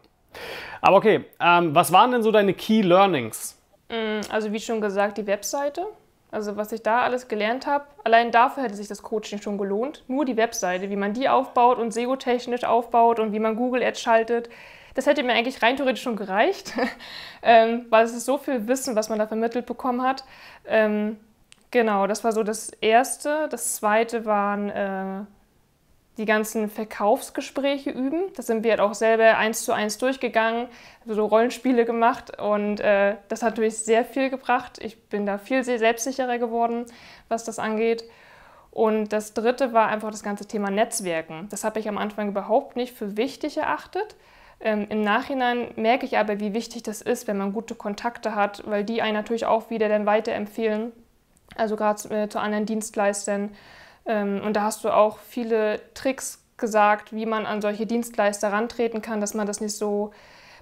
Aber 0.81 0.97
okay, 0.97 1.25
ähm, 1.39 1.73
was 1.73 1.91
waren 1.91 2.11
denn 2.11 2.21
so 2.21 2.31
deine 2.31 2.53
Key 2.53 2.81
Learnings? 2.81 3.57
Mm, 3.89 4.21
also 4.29 4.53
wie 4.53 4.59
schon 4.59 4.79
gesagt, 4.79 5.17
die 5.17 5.25
Webseite. 5.25 5.87
Also 6.29 6.55
was 6.55 6.71
ich 6.71 6.81
da 6.81 7.01
alles 7.01 7.27
gelernt 7.27 7.67
habe, 7.67 7.85
allein 8.05 8.31
dafür 8.31 8.63
hätte 8.63 8.75
sich 8.75 8.87
das 8.87 9.01
Coaching 9.01 9.41
schon 9.41 9.57
gelohnt. 9.57 10.05
Nur 10.07 10.23
die 10.23 10.37
Webseite, 10.37 10.89
wie 10.89 10.95
man 10.95 11.13
die 11.13 11.27
aufbaut 11.27 11.77
und 11.77 11.91
SEO-technisch 11.91 12.63
aufbaut 12.63 13.19
und 13.19 13.33
wie 13.33 13.39
man 13.39 13.57
Google 13.57 13.83
Ads 13.83 13.99
schaltet, 13.99 14.49
das 14.93 15.05
hätte 15.05 15.23
mir 15.23 15.33
eigentlich 15.33 15.61
rein 15.61 15.77
theoretisch 15.77 16.03
schon 16.03 16.15
gereicht, 16.15 16.73
ähm, 17.41 17.85
weil 17.89 18.05
es 18.05 18.13
ist 18.13 18.25
so 18.25 18.37
viel 18.37 18.67
Wissen, 18.67 18.95
was 18.95 19.09
man 19.09 19.19
da 19.19 19.27
vermittelt 19.27 19.65
bekommen 19.65 20.01
hat. 20.01 20.23
Ähm, 20.65 21.17
genau, 21.71 22.07
das 22.07 22.23
war 22.23 22.31
so 22.31 22.43
das 22.43 22.69
Erste. 22.69 23.47
Das 23.49 23.75
Zweite 23.75 24.25
waren 24.25 24.69
äh, 24.69 25.25
die 26.17 26.25
ganzen 26.25 26.69
Verkaufsgespräche 26.69 27.89
üben. 27.89 28.25
Das 28.35 28.47
sind 28.47 28.63
wir 28.63 28.71
halt 28.71 28.81
auch 28.81 28.93
selber 28.93 29.37
eins 29.37 29.63
zu 29.63 29.71
eins 29.71 29.97
durchgegangen, 29.97 30.67
also 31.01 31.15
so 31.15 31.25
Rollenspiele 31.25 31.85
gemacht 31.85 32.39
und 32.39 32.79
äh, 32.79 33.15
das 33.29 33.41
hat 33.41 33.51
natürlich 33.51 33.79
sehr 33.79 34.05
viel 34.05 34.29
gebracht. 34.29 34.77
Ich 34.81 35.01
bin 35.09 35.25
da 35.25 35.37
viel 35.37 35.63
selbstsicherer 35.63 36.37
geworden, 36.37 36.85
was 37.29 37.43
das 37.43 37.59
angeht. 37.59 38.03
Und 38.71 39.11
das 39.11 39.33
dritte 39.33 39.73
war 39.73 39.89
einfach 39.89 40.11
das 40.11 40.23
ganze 40.23 40.45
Thema 40.45 40.69
Netzwerken. 40.69 41.47
Das 41.49 41.63
habe 41.65 41.79
ich 41.79 41.89
am 41.89 41.97
Anfang 41.97 42.29
überhaupt 42.29 42.77
nicht 42.77 42.95
für 42.95 43.17
wichtig 43.17 43.57
erachtet. 43.57 44.15
Ähm, 44.63 44.85
Im 44.89 45.01
Nachhinein 45.01 45.69
merke 45.75 46.05
ich 46.05 46.17
aber, 46.17 46.39
wie 46.39 46.53
wichtig 46.53 46.83
das 46.83 47.01
ist, 47.01 47.27
wenn 47.27 47.37
man 47.37 47.53
gute 47.53 47.75
Kontakte 47.75 48.35
hat, 48.35 48.63
weil 48.65 48.83
die 48.83 49.01
einen 49.01 49.15
natürlich 49.15 49.45
auch 49.45 49.69
wieder 49.69 49.89
dann 49.89 50.05
weiterempfehlen. 50.05 50.91
Also 51.55 51.75
gerade 51.75 52.23
äh, 52.23 52.29
zu 52.29 52.39
anderen 52.39 52.65
Dienstleistern. 52.65 53.49
Ähm, 54.05 54.41
und 54.45 54.55
da 54.55 54.63
hast 54.63 54.83
du 54.83 54.89
auch 54.89 55.17
viele 55.17 55.81
Tricks 55.93 56.43
gesagt, 56.57 57.13
wie 57.13 57.25
man 57.25 57.45
an 57.45 57.61
solche 57.61 57.87
Dienstleister 57.87 58.53
rantreten 58.53 59.01
kann, 59.01 59.19
dass 59.19 59.33
man 59.33 59.47
das 59.47 59.61
nicht 59.61 59.75
so 59.75 60.11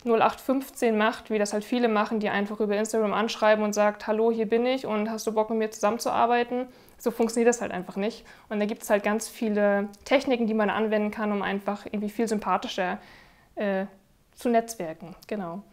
0815 0.05 0.97
macht, 0.97 1.29
wie 1.29 1.37
das 1.37 1.51
halt 1.51 1.65
viele 1.65 1.89
machen, 1.89 2.21
die 2.21 2.29
einfach 2.29 2.61
über 2.61 2.77
Instagram 2.77 3.13
anschreiben 3.13 3.63
und 3.65 3.73
sagt, 3.73 4.07
hallo, 4.07 4.31
hier 4.31 4.47
bin 4.47 4.65
ich 4.65 4.85
und 4.85 5.11
hast 5.11 5.27
du 5.27 5.33
Bock 5.33 5.49
mit 5.49 5.59
mir 5.59 5.71
zusammenzuarbeiten? 5.71 6.67
So 6.97 7.11
funktioniert 7.11 7.49
das 7.49 7.61
halt 7.61 7.73
einfach 7.73 7.97
nicht. 7.97 8.25
Und 8.47 8.59
da 8.59 8.65
gibt 8.65 8.83
es 8.83 8.89
halt 8.89 9.03
ganz 9.03 9.27
viele 9.27 9.89
Techniken, 10.05 10.47
die 10.47 10.53
man 10.53 10.69
anwenden 10.69 11.11
kann, 11.11 11.33
um 11.33 11.41
einfach 11.41 11.85
irgendwie 11.85 12.09
viel 12.09 12.29
sympathischer 12.29 12.97
äh, 13.59 13.85
zu 14.33 14.49
netzwerken. 14.49 15.15
Genau. 15.27 15.63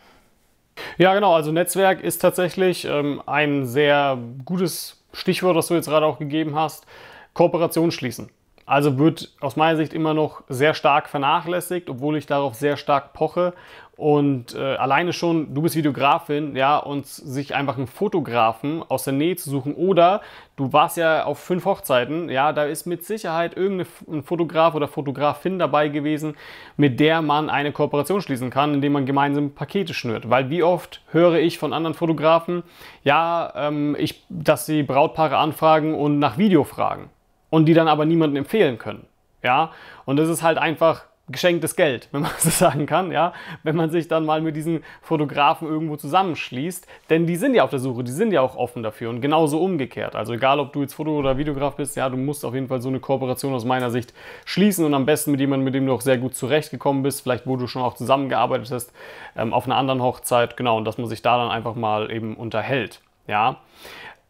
Ja, 0.99 1.15
genau. 1.15 1.35
Also 1.35 1.53
Netzwerk 1.53 2.03
ist 2.03 2.19
tatsächlich 2.19 2.85
ähm, 2.85 3.23
ein 3.27 3.67
sehr 3.67 4.19
gutes 4.45 5.03
Stichwort, 5.13 5.57
das 5.57 5.69
du 5.69 5.75
jetzt 5.75 5.89
gerade 5.89 6.05
auch 6.05 6.19
gegeben 6.19 6.55
hast. 6.55 6.87
Kooperation 7.33 7.91
schließen. 7.91 8.31
Also 8.67 8.99
wird 8.99 9.33
aus 9.41 9.57
meiner 9.57 9.77
Sicht 9.77 9.95
immer 9.95 10.13
noch 10.13 10.43
sehr 10.49 10.75
stark 10.75 11.09
vernachlässigt, 11.09 11.89
obwohl 11.89 12.17
ich 12.17 12.27
darauf 12.27 12.55
sehr 12.57 12.77
stark 12.77 13.13
poche. 13.13 13.55
Und 13.97 14.55
äh, 14.55 14.77
alleine 14.77 15.15
schon, 15.15 15.55
du 15.55 15.63
bist 15.63 15.75
Videografin, 15.75 16.55
ja, 16.55 16.77
und 16.77 17.07
sich 17.07 17.55
einfach 17.55 17.79
einen 17.79 17.87
Fotografen 17.87 18.83
aus 18.87 19.05
der 19.05 19.15
Nähe 19.15 19.37
zu 19.37 19.49
suchen. 19.49 19.75
Oder 19.75 20.21
du 20.57 20.71
warst 20.75 20.99
ja 20.99 21.25
auf 21.25 21.39
fünf 21.39 21.65
Hochzeiten, 21.65 22.29
ja, 22.29 22.53
da 22.53 22.65
ist 22.65 22.85
mit 22.87 23.07
Sicherheit 23.07 23.57
irgendein 23.57 24.23
Fotograf 24.23 24.75
oder 24.75 24.87
Fotografin 24.87 25.59
dabei 25.59 25.89
gewesen, 25.89 26.37
mit 26.77 27.01
der 27.01 27.23
man 27.23 27.49
eine 27.49 27.73
Kooperation 27.73 28.21
schließen 28.21 28.51
kann, 28.51 28.75
indem 28.75 28.93
man 28.93 29.07
gemeinsam 29.07 29.53
Pakete 29.53 29.95
schnürt. 29.95 30.29
Weil 30.29 30.51
wie 30.51 30.63
oft 30.63 31.01
höre 31.13 31.39
ich 31.39 31.59
von 31.59 31.73
anderen 31.73 31.95
Fotografen, 31.95 32.65
ja, 33.03 33.51
ähm, 33.57 33.97
ich, 33.99 34.27
dass 34.29 34.67
sie 34.67 34.83
Brautpaare 34.83 35.39
anfragen 35.39 35.95
und 35.95 36.19
nach 36.19 36.37
Video 36.37 36.65
fragen 36.65 37.09
und 37.49 37.65
die 37.65 37.75
dann 37.75 37.89
aber 37.89 38.05
niemandem 38.05 38.45
empfehlen 38.45 38.77
können. 38.77 39.07
Ja, 39.43 39.71
und 40.05 40.19
das 40.19 40.29
ist 40.29 40.43
halt 40.43 40.59
einfach 40.59 41.05
geschenktes 41.29 41.75
Geld, 41.75 42.09
wenn 42.13 42.23
man 42.23 42.31
so 42.39 42.51
sagen 42.51 42.87
kann, 42.87 43.11
ja, 43.11 43.33
wenn 43.63 43.77
man 43.77 43.91
sich 43.91 44.09
dann 44.09 44.25
mal 44.25 44.41
mit 44.41 44.57
diesen 44.57 44.85
Fotografen 45.03 45.69
irgendwo 45.69 45.97
zusammenschließt, 45.97 46.87
denn 47.11 47.27
die 47.27 47.37
sind 47.37 47.55
ja 47.55 47.65
auf 47.65 47.71
der 47.71 47.79
Suche, 47.79 48.05
die 48.05 48.13
sind 48.13 48.33
ja 48.33 48.41
auch 48.41 48.57
offen 48.57 48.83
dafür 48.83 49.11
und 49.11 49.21
genauso 49.21 49.61
umgekehrt. 49.61 50.15
Also 50.15 50.35
egal, 50.35 50.61
ob 50.61 50.73
du 50.73 50.83
jetzt 50.83 50.95
Foto- 50.95 51.17
oder 51.17 51.37
Videograf 51.37 51.77
bist, 51.77 51.97
ja, 51.97 52.09
du 52.09 52.17
musst 52.17 52.45
auf 52.45 52.55
jeden 52.55 52.69
Fall 52.69 52.81
so 52.81 52.89
eine 52.89 53.01
Kooperation 53.01 53.55
aus 53.55 53.65
meiner 53.65 53.91
Sicht 53.91 54.15
schließen 54.45 54.85
und 54.85 54.95
am 54.95 55.07
besten 55.07 55.33
mit 55.33 55.41
jemandem, 55.41 55.65
mit 55.65 55.75
dem 55.75 55.87
du 55.87 55.93
auch 55.93 56.01
sehr 56.01 56.19
gut 56.19 56.35
zurechtgekommen 56.35 57.03
bist, 57.03 57.23
vielleicht 57.23 57.47
wo 57.47 57.57
du 57.57 57.67
schon 57.67 57.83
auch 57.83 57.95
zusammengearbeitet 57.95 58.71
hast, 58.71 58.93
ähm, 59.37 59.53
auf 59.53 59.67
einer 59.67 59.77
anderen 59.77 60.03
Hochzeit, 60.03 60.57
genau, 60.57 60.77
und 60.77 60.85
dass 60.85 60.99
man 60.99 61.09
sich 61.09 61.23
da 61.23 61.39
dann 61.39 61.51
einfach 61.51 61.75
mal 61.75 62.11
eben 62.11 62.37
unterhält, 62.37 63.01
ja. 63.27 63.61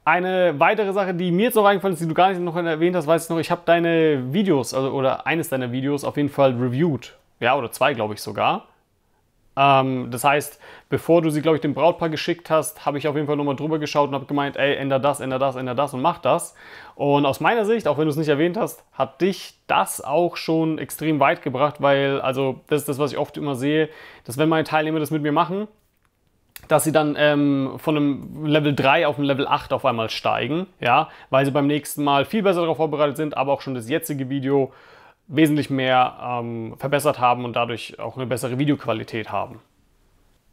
Eine 0.06 0.60
weitere 0.60 0.92
Sache, 0.92 1.14
die 1.14 1.32
mir 1.32 1.46
jetzt 1.46 1.56
noch 1.56 1.64
eingefallen 1.64 1.94
ist, 1.94 2.00
die 2.00 2.06
du 2.06 2.14
gar 2.14 2.28
nicht 2.28 2.40
noch 2.40 2.54
erwähnt 2.54 2.94
hast, 2.94 3.08
weiß 3.08 3.24
ich 3.24 3.28
noch, 3.28 3.40
ich 3.40 3.50
habe 3.50 3.62
deine 3.64 4.32
Videos, 4.32 4.72
also 4.72 4.92
oder 4.92 5.26
eines 5.26 5.48
deiner 5.48 5.72
Videos 5.72 6.04
auf 6.04 6.16
jeden 6.16 6.28
Fall 6.28 6.52
reviewed. 6.52 7.16
Ja, 7.40 7.56
oder 7.56 7.72
zwei, 7.72 7.92
glaube 7.92 8.14
ich 8.14 8.22
sogar. 8.22 8.68
Ähm, 9.56 10.08
das 10.12 10.22
heißt, 10.22 10.60
bevor 10.88 11.22
du 11.22 11.30
sie, 11.30 11.42
glaube 11.42 11.56
ich, 11.56 11.60
dem 11.60 11.74
Brautpaar 11.74 12.08
geschickt 12.08 12.50
hast, 12.50 12.86
habe 12.86 12.98
ich 12.98 13.08
auf 13.08 13.16
jeden 13.16 13.26
Fall 13.26 13.34
nochmal 13.34 13.56
drüber 13.56 13.80
geschaut 13.80 14.10
und 14.10 14.14
habe 14.14 14.26
gemeint, 14.26 14.56
ey, 14.56 14.76
änder 14.76 15.00
das, 15.00 15.18
änder 15.18 15.40
das, 15.40 15.56
änder 15.56 15.74
das 15.74 15.92
und 15.92 16.02
mach 16.02 16.18
das. 16.18 16.54
Und 16.94 17.26
aus 17.26 17.40
meiner 17.40 17.64
Sicht, 17.64 17.88
auch 17.88 17.98
wenn 17.98 18.04
du 18.04 18.10
es 18.10 18.16
nicht 18.16 18.28
erwähnt 18.28 18.56
hast, 18.56 18.84
hat 18.92 19.20
dich 19.20 19.54
das 19.66 20.00
auch 20.00 20.36
schon 20.36 20.78
extrem 20.78 21.18
weit 21.18 21.42
gebracht, 21.42 21.82
weil, 21.82 22.20
also, 22.20 22.60
das 22.68 22.82
ist 22.82 22.88
das, 22.88 23.00
was 23.00 23.10
ich 23.10 23.18
oft 23.18 23.36
immer 23.36 23.56
sehe, 23.56 23.88
dass 24.22 24.38
wenn 24.38 24.48
meine 24.48 24.62
Teilnehmer 24.62 25.00
das 25.00 25.10
mit 25.10 25.22
mir 25.22 25.32
machen, 25.32 25.66
dass 26.68 26.84
sie 26.84 26.92
dann 26.92 27.14
ähm, 27.18 27.74
von 27.78 27.96
einem 27.96 28.46
Level 28.46 28.74
3 28.74 29.06
auf 29.06 29.18
ein 29.18 29.24
Level 29.24 29.46
8 29.46 29.72
auf 29.72 29.84
einmal 29.84 30.10
steigen, 30.10 30.66
ja, 30.80 31.08
weil 31.30 31.44
sie 31.44 31.50
beim 31.50 31.66
nächsten 31.66 32.04
Mal 32.04 32.24
viel 32.24 32.42
besser 32.42 32.60
darauf 32.60 32.76
vorbereitet 32.76 33.16
sind, 33.16 33.36
aber 33.36 33.52
auch 33.52 33.60
schon 33.60 33.74
das 33.74 33.88
jetzige 33.88 34.28
Video 34.28 34.72
wesentlich 35.28 35.70
mehr 35.70 36.16
ähm, 36.22 36.74
verbessert 36.78 37.18
haben 37.18 37.44
und 37.44 37.56
dadurch 37.56 37.98
auch 37.98 38.16
eine 38.16 38.26
bessere 38.26 38.58
Videoqualität 38.58 39.30
haben. 39.30 39.60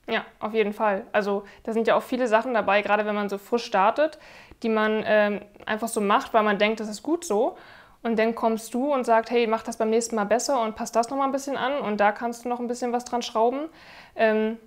Ja, 0.10 0.26
auf 0.40 0.54
jeden 0.54 0.74
Fall. 0.74 1.06
Also 1.14 1.44
da 1.64 1.72
sind 1.72 1.88
ja 1.88 1.96
auch 1.96 2.04
viele 2.04 2.28
Sachen 2.28 2.54
dabei, 2.54 2.82
gerade 2.82 3.06
wenn 3.06 3.16
man 3.16 3.30
so 3.30 3.38
frisch 3.38 3.64
startet, 3.64 4.20
die 4.62 4.70
man 4.70 5.04
ähm, 5.06 5.42
einfach 5.66 5.88
so 5.88 6.02
macht, 6.02 6.34
weil 6.34 6.44
man 6.44 6.58
denkt, 6.58 6.80
das 6.80 6.90
ist 6.90 7.04
gut 7.04 7.24
so. 7.24 7.58
Und 8.02 8.20
dann 8.20 8.36
kommst 8.36 8.74
du 8.74 8.94
und 8.94 9.06
sagst, 9.06 9.32
hey, 9.32 9.48
mach 9.48 9.64
das 9.64 9.78
beim 9.78 9.90
nächsten 9.90 10.18
Mal 10.18 10.26
besser 10.26 10.62
und 10.62 10.76
passt 10.76 10.94
das 10.96 11.10
nochmal 11.10 11.28
ein 11.28 11.32
bisschen 11.32 11.56
an 11.56 11.80
und 11.80 12.02
da 12.02 12.12
kannst 12.12 12.44
du 12.44 12.50
noch 12.50 12.60
ein 12.60 12.68
bisschen 12.68 12.92
was 12.92 13.06
dran 13.06 13.22
schrauben. 13.22 13.70
Ähm, 14.18 14.58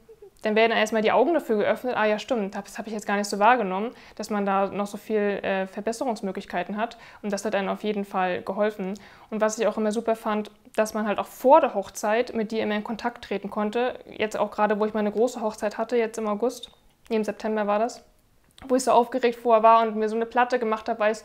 dann 0.46 0.54
werden 0.54 0.70
erstmal 0.70 1.02
die 1.02 1.11
Augen 1.11 1.35
dafür 1.35 1.56
geöffnet, 1.56 1.96
ah 1.96 2.04
ja 2.04 2.20
stimmt, 2.20 2.54
das 2.54 2.78
habe 2.78 2.87
ich 2.87 2.94
jetzt 2.94 3.04
gar 3.04 3.16
nicht 3.16 3.28
so 3.28 3.40
wahrgenommen, 3.40 3.90
dass 4.14 4.30
man 4.30 4.46
da 4.46 4.68
noch 4.68 4.87
so 4.87 4.96
viel 4.96 5.16
äh, 5.16 5.66
Verbesserungsmöglichkeiten 5.66 6.76
hat 6.76 6.98
und 7.22 7.32
das 7.32 7.44
hat 7.44 7.56
einem 7.56 7.68
auf 7.68 7.82
jeden 7.82 8.04
Fall 8.04 8.42
geholfen. 8.42 8.94
Und 9.30 9.40
was 9.40 9.59
ich 9.59 9.66
auch 9.66 9.76
immer 9.76 9.90
super 9.90 10.14
fand, 10.14 10.52
dass 10.76 10.94
man 10.94 11.09
halt 11.09 11.18
auch 11.18 11.26
vor 11.26 11.61
der 11.61 11.74
Hochzeit 11.74 12.32
mit 12.32 12.52
dir 12.52 12.62
immer 12.62 12.76
in 12.76 12.85
Kontakt 12.85 13.24
treten 13.24 13.50
konnte. 13.50 13.98
Jetzt 14.09 14.38
auch 14.38 14.52
gerade, 14.52 14.78
wo 14.78 14.87
ich 14.87 14.94
meine 14.94 15.11
große 15.11 15.40
Hochzeit 15.40 15.78
hatte, 15.78 15.96
jetzt 15.96 16.16
im 16.16 16.28
August, 16.28 16.70
im 17.09 17.24
September 17.24 17.66
war 17.66 17.80
das 17.80 18.04
wo 18.69 18.77
ich 18.77 18.85
so 18.85 18.90
aufgeregt 18.90 19.37
vorher 19.37 19.62
war 19.62 19.83
und 19.83 19.97
mir 19.97 20.09
so 20.09 20.16
eine 20.16 20.27
Platte 20.27 20.59
gemacht 20.59 20.88
habe, 20.88 20.99
weil 20.99 21.12
ich 21.12 21.19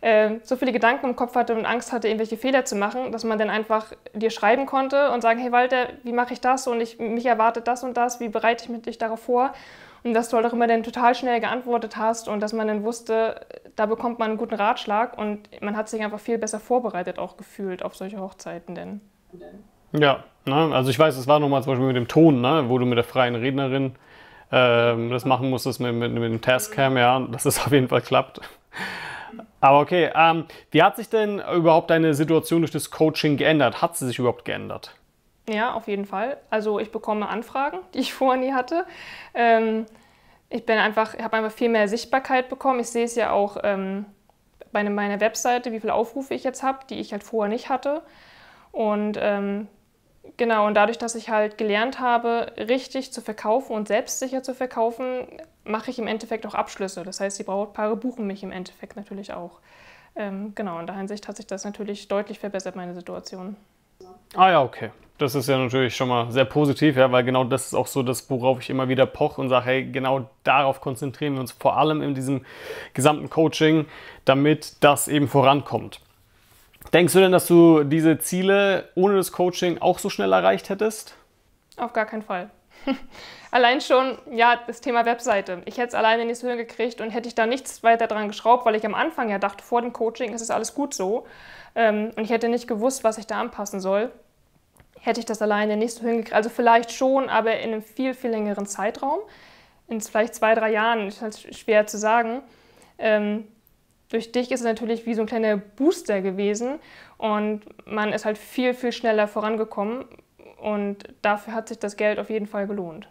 äh, 0.00 0.38
so 0.42 0.56
viele 0.56 0.72
Gedanken 0.72 1.06
im 1.06 1.16
Kopf 1.16 1.34
hatte 1.34 1.54
und 1.54 1.64
Angst 1.64 1.92
hatte, 1.92 2.08
irgendwelche 2.08 2.36
Fehler 2.36 2.64
zu 2.64 2.76
machen, 2.76 3.10
dass 3.10 3.24
man 3.24 3.38
dann 3.38 3.50
einfach 3.50 3.92
dir 4.12 4.30
schreiben 4.30 4.66
konnte 4.66 5.10
und 5.10 5.22
sagen, 5.22 5.40
hey 5.40 5.50
Walter, 5.50 5.88
wie 6.02 6.12
mache 6.12 6.34
ich 6.34 6.40
das 6.40 6.66
und 6.66 6.80
ich, 6.80 6.98
mich 6.98 7.26
erwartet 7.26 7.66
das 7.68 7.84
und 7.84 7.96
das, 7.96 8.20
wie 8.20 8.28
bereite 8.28 8.64
ich 8.64 8.86
mich 8.86 8.98
darauf 8.98 9.20
vor? 9.20 9.52
Und 10.02 10.12
dass 10.12 10.28
du 10.28 10.36
halt 10.36 10.44
auch 10.44 10.52
immer 10.52 10.66
dann 10.66 10.82
total 10.82 11.14
schnell 11.14 11.40
geantwortet 11.40 11.96
hast 11.96 12.28
und 12.28 12.40
dass 12.40 12.52
man 12.52 12.68
dann 12.68 12.84
wusste, 12.84 13.46
da 13.74 13.86
bekommt 13.86 14.18
man 14.18 14.30
einen 14.30 14.38
guten 14.38 14.54
Ratschlag 14.54 15.16
und 15.16 15.48
man 15.62 15.78
hat 15.78 15.88
sich 15.88 16.02
einfach 16.02 16.20
viel 16.20 16.36
besser 16.36 16.60
vorbereitet 16.60 17.18
auch 17.18 17.38
gefühlt 17.38 17.82
auf 17.82 17.96
solche 17.96 18.20
Hochzeiten 18.20 18.74
denn. 18.74 19.00
Ja, 19.92 20.24
ne? 20.44 20.74
also 20.74 20.90
ich 20.90 20.98
weiß, 20.98 21.16
es 21.16 21.26
war 21.26 21.40
nochmal 21.40 21.62
zum 21.62 21.72
Beispiel 21.72 21.86
mit 21.86 21.96
dem 21.96 22.08
Ton, 22.08 22.42
ne? 22.42 22.64
wo 22.68 22.76
du 22.76 22.84
mit 22.84 22.98
der 22.98 23.04
freien 23.04 23.34
Rednerin 23.34 23.94
ähm, 24.52 25.10
das 25.10 25.24
machen 25.24 25.50
musstest 25.50 25.80
mit, 25.80 25.94
mit, 25.94 26.12
mit 26.12 26.22
dem 26.22 26.40
Tascam, 26.40 26.96
ja, 26.96 27.18
dass 27.20 27.44
es 27.44 27.58
auf 27.58 27.72
jeden 27.72 27.88
Fall 27.88 28.02
klappt. 28.02 28.40
Aber 29.60 29.80
okay, 29.80 30.10
ähm, 30.14 30.44
wie 30.70 30.82
hat 30.82 30.96
sich 30.96 31.08
denn 31.08 31.40
überhaupt 31.40 31.90
deine 31.90 32.14
Situation 32.14 32.60
durch 32.60 32.70
das 32.70 32.90
Coaching 32.90 33.36
geändert? 33.36 33.80
Hat 33.80 33.96
sie 33.96 34.06
sich 34.06 34.18
überhaupt 34.18 34.44
geändert? 34.44 34.94
Ja, 35.48 35.74
auf 35.74 35.88
jeden 35.88 36.06
Fall. 36.06 36.38
Also 36.50 36.78
ich 36.78 36.90
bekomme 36.90 37.28
Anfragen, 37.28 37.78
die 37.94 38.00
ich 38.00 38.14
vorher 38.14 38.40
nie 38.40 38.52
hatte. 38.52 38.86
Ähm, 39.34 39.86
ich 40.50 40.66
bin 40.66 40.78
einfach, 40.78 41.18
habe 41.18 41.36
einfach 41.36 41.52
viel 41.52 41.68
mehr 41.68 41.88
Sichtbarkeit 41.88 42.48
bekommen. 42.48 42.80
Ich 42.80 42.88
sehe 42.88 43.04
es 43.04 43.14
ja 43.16 43.32
auch 43.32 43.56
ähm, 43.62 44.06
bei 44.72 44.84
meiner 44.84 45.20
Webseite, 45.20 45.72
wie 45.72 45.80
viele 45.80 45.94
Aufrufe 45.94 46.34
ich 46.34 46.44
jetzt 46.44 46.62
habe, 46.62 46.80
die 46.90 47.00
ich 47.00 47.12
halt 47.12 47.24
vorher 47.24 47.52
nicht 47.52 47.68
hatte. 47.68 48.02
Und 48.70 49.18
ähm, 49.20 49.68
Genau, 50.36 50.66
und 50.66 50.74
dadurch, 50.74 50.98
dass 50.98 51.14
ich 51.14 51.28
halt 51.28 51.58
gelernt 51.58 52.00
habe, 52.00 52.52
richtig 52.56 53.12
zu 53.12 53.20
verkaufen 53.20 53.72
und 53.72 53.88
selbstsicher 53.88 54.42
zu 54.42 54.54
verkaufen, 54.54 55.26
mache 55.64 55.90
ich 55.90 55.98
im 55.98 56.06
Endeffekt 56.06 56.46
auch 56.46 56.54
Abschlüsse. 56.54 57.04
Das 57.04 57.20
heißt, 57.20 57.38
die 57.38 57.44
Brautpaare 57.44 57.96
buchen 57.96 58.26
mich 58.26 58.42
im 58.42 58.50
Endeffekt 58.50 58.96
natürlich 58.96 59.32
auch. 59.32 59.60
Ähm, 60.16 60.52
genau, 60.54 60.78
in 60.80 60.86
der 60.86 60.96
Hinsicht 60.96 61.28
hat 61.28 61.36
sich 61.36 61.46
das 61.46 61.64
natürlich 61.64 62.08
deutlich 62.08 62.38
verbessert, 62.38 62.76
meine 62.76 62.94
Situation. 62.94 63.56
Ah 64.34 64.50
ja, 64.50 64.62
okay. 64.62 64.90
Das 65.18 65.36
ist 65.36 65.48
ja 65.48 65.56
natürlich 65.56 65.94
schon 65.94 66.08
mal 66.08 66.32
sehr 66.32 66.44
positiv, 66.44 66.96
ja, 66.96 67.12
weil 67.12 67.22
genau 67.22 67.44
das 67.44 67.66
ist 67.66 67.74
auch 67.74 67.86
so 67.86 68.02
das, 68.02 68.28
worauf 68.30 68.60
ich 68.60 68.70
immer 68.70 68.88
wieder 68.88 69.06
poche 69.06 69.40
und 69.40 69.48
sage, 69.48 69.66
hey, 69.66 69.84
genau 69.84 70.28
darauf 70.42 70.80
konzentrieren 70.80 71.34
wir 71.34 71.40
uns 71.40 71.52
vor 71.52 71.76
allem 71.76 72.02
in 72.02 72.16
diesem 72.16 72.44
gesamten 72.94 73.30
Coaching, 73.30 73.86
damit 74.24 74.82
das 74.82 75.06
eben 75.06 75.28
vorankommt. 75.28 76.00
Denkst 76.92 77.12
du 77.12 77.20
denn, 77.20 77.32
dass 77.32 77.46
du 77.46 77.84
diese 77.84 78.18
Ziele 78.18 78.88
ohne 78.94 79.16
das 79.16 79.32
Coaching 79.32 79.78
auch 79.78 79.98
so 79.98 80.10
schnell 80.10 80.32
erreicht 80.32 80.68
hättest? 80.68 81.14
Auf 81.76 81.92
gar 81.92 82.06
keinen 82.06 82.22
Fall. 82.22 82.50
Allein 83.50 83.80
schon, 83.80 84.18
ja, 84.32 84.58
das 84.66 84.80
Thema 84.80 85.04
Webseite. 85.04 85.62
Ich 85.64 85.78
hätte 85.78 85.88
es 85.88 85.94
alleine 85.94 86.24
nicht 86.24 86.38
so 86.38 86.48
hingekriegt 86.48 87.00
und 87.00 87.10
hätte 87.10 87.28
ich 87.28 87.36
da 87.36 87.46
nichts 87.46 87.84
weiter 87.84 88.08
dran 88.08 88.26
geschraubt, 88.26 88.66
weil 88.66 88.74
ich 88.74 88.84
am 88.84 88.94
Anfang 88.94 89.30
ja 89.30 89.38
dachte, 89.38 89.62
vor 89.62 89.80
dem 89.80 89.92
Coaching 89.92 90.32
ist 90.32 90.40
es 90.40 90.50
alles 90.50 90.74
gut 90.74 90.92
so. 90.92 91.24
Ähm, 91.76 92.10
und 92.16 92.24
ich 92.24 92.30
hätte 92.30 92.48
nicht 92.48 92.66
gewusst, 92.66 93.04
was 93.04 93.16
ich 93.16 93.28
da 93.28 93.40
anpassen 93.40 93.78
soll. 93.78 94.10
Hätte 94.98 95.20
ich 95.20 95.26
das 95.26 95.40
alleine 95.40 95.76
nicht 95.76 95.94
so 95.94 96.02
hingekriegt. 96.02 96.34
Also 96.34 96.50
vielleicht 96.50 96.90
schon, 96.90 97.28
aber 97.28 97.58
in 97.60 97.72
einem 97.72 97.82
viel, 97.82 98.14
viel 98.14 98.30
längeren 98.30 98.66
Zeitraum. 98.66 99.20
In 99.86 100.00
vielleicht 100.00 100.34
zwei, 100.34 100.56
drei 100.56 100.72
Jahren, 100.72 101.06
ist 101.06 101.22
halt 101.22 101.54
schwer 101.54 101.86
zu 101.86 101.96
sagen. 101.96 102.42
Durch 104.14 104.30
dich 104.30 104.52
ist 104.52 104.60
es 104.60 104.64
natürlich 104.64 105.06
wie 105.06 105.14
so 105.14 105.22
ein 105.22 105.26
kleiner 105.26 105.56
Booster 105.56 106.20
gewesen 106.20 106.78
und 107.18 107.62
man 107.84 108.12
ist 108.12 108.24
halt 108.24 108.38
viel, 108.38 108.72
viel 108.72 108.92
schneller 108.92 109.26
vorangekommen 109.26 110.04
und 110.62 110.98
dafür 111.22 111.52
hat 111.52 111.66
sich 111.66 111.80
das 111.80 111.96
Geld 111.96 112.20
auf 112.20 112.30
jeden 112.30 112.46
Fall 112.46 112.68
gelohnt. 112.68 113.08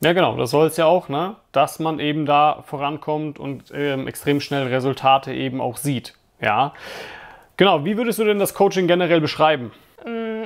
Ja, 0.00 0.12
genau, 0.12 0.36
das 0.36 0.50
soll 0.50 0.66
es 0.66 0.76
ja 0.76 0.84
auch, 0.84 1.08
ne? 1.08 1.36
dass 1.52 1.78
man 1.78 1.98
eben 1.98 2.26
da 2.26 2.62
vorankommt 2.66 3.38
und 3.38 3.72
ähm, 3.72 4.06
extrem 4.06 4.42
schnell 4.42 4.66
Resultate 4.66 5.32
eben 5.32 5.62
auch 5.62 5.78
sieht. 5.78 6.12
Ja, 6.42 6.74
genau. 7.56 7.86
Wie 7.86 7.96
würdest 7.96 8.18
du 8.18 8.24
denn 8.24 8.38
das 8.38 8.52
Coaching 8.52 8.86
generell 8.86 9.22
beschreiben? 9.22 9.72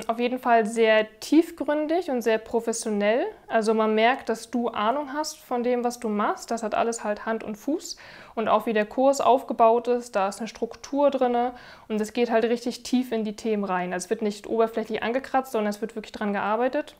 Auf 0.09 0.19
jeden 0.19 0.39
Fall 0.39 0.65
sehr 0.65 1.19
tiefgründig 1.19 2.09
und 2.09 2.21
sehr 2.21 2.37
professionell. 2.37 3.25
Also 3.47 3.73
man 3.73 3.95
merkt, 3.95 4.29
dass 4.29 4.51
du 4.51 4.69
Ahnung 4.69 5.13
hast 5.13 5.37
von 5.37 5.63
dem, 5.63 5.83
was 5.83 5.99
du 5.99 6.09
machst. 6.09 6.51
Das 6.51 6.63
hat 6.63 6.75
alles 6.75 7.03
halt 7.03 7.25
Hand 7.25 7.43
und 7.43 7.55
Fuß. 7.55 7.97
Und 8.35 8.47
auch 8.47 8.65
wie 8.65 8.73
der 8.73 8.85
Kurs 8.85 9.21
aufgebaut 9.21 9.87
ist, 9.87 10.15
da 10.15 10.27
ist 10.27 10.39
eine 10.39 10.47
Struktur 10.47 11.11
drin 11.11 11.51
und 11.87 12.01
es 12.01 12.13
geht 12.13 12.31
halt 12.31 12.45
richtig 12.45 12.83
tief 12.83 13.11
in 13.11 13.23
die 13.23 13.35
Themen 13.35 13.63
rein. 13.63 13.93
Also 13.93 14.05
es 14.05 14.09
wird 14.09 14.21
nicht 14.21 14.47
oberflächlich 14.47 15.03
angekratzt, 15.03 15.51
sondern 15.51 15.69
es 15.69 15.81
wird 15.81 15.95
wirklich 15.95 16.11
dran 16.11 16.33
gearbeitet. 16.33 16.95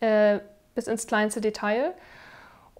Äh, 0.00 0.40
bis 0.74 0.88
ins 0.88 1.06
kleinste 1.06 1.40
Detail. 1.40 1.94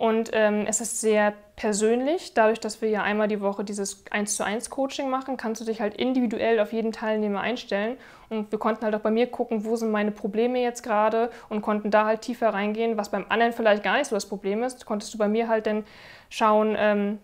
Und 0.03 0.31
ähm, 0.33 0.65
es 0.67 0.81
ist 0.81 1.01
sehr 1.01 1.33
persönlich. 1.55 2.35
Dadurch, 2.35 2.59
dass 2.59 2.83
wir 2.83 2.89
ja 2.89 3.05
einmal 3.05 3.29
die 3.29 3.41
Woche 3.41 3.63
dieses 3.63 4.05
1 4.11 4.35
zu 4.35 4.45
1 4.45 4.69
Coaching 4.69 5.09
machen, 5.09 5.37
kannst 5.37 5.61
du 5.61 5.65
dich 5.65 5.81
halt 5.81 5.95
individuell 5.95 6.59
auf 6.59 6.73
jeden 6.73 6.91
Teilnehmer 6.91 7.41
einstellen. 7.41 7.97
Und 8.29 8.51
wir 8.51 8.59
konnten 8.59 8.85
halt 8.85 8.97
auch 8.97 9.01
bei 9.01 9.13
mir 9.13 9.29
gucken, 9.29 9.65
wo 9.65 9.77
sind 9.77 9.93
meine 9.93 10.11
Probleme 10.11 10.61
jetzt 10.61 10.83
gerade 10.83 11.31
und 11.51 11.63
konnten 11.63 11.93
da 11.93 12.05
halt 12.05 12.23
tiefer 12.23 12.49
reingehen, 12.49 12.97
was 12.97 13.11
beim 13.13 13.27
anderen 13.29 13.53
vielleicht 13.53 13.85
gar 13.85 13.97
nicht 13.97 14.09
so 14.09 14.17
das 14.17 14.27
Problem 14.27 14.65
ist. 14.65 14.87
Konntest 14.87 15.15
du 15.15 15.19
bei 15.19 15.29
mir 15.29 15.47
halt 15.47 15.67
dann 15.69 15.85
schauen, 16.31 16.75
ähm, 16.77 17.21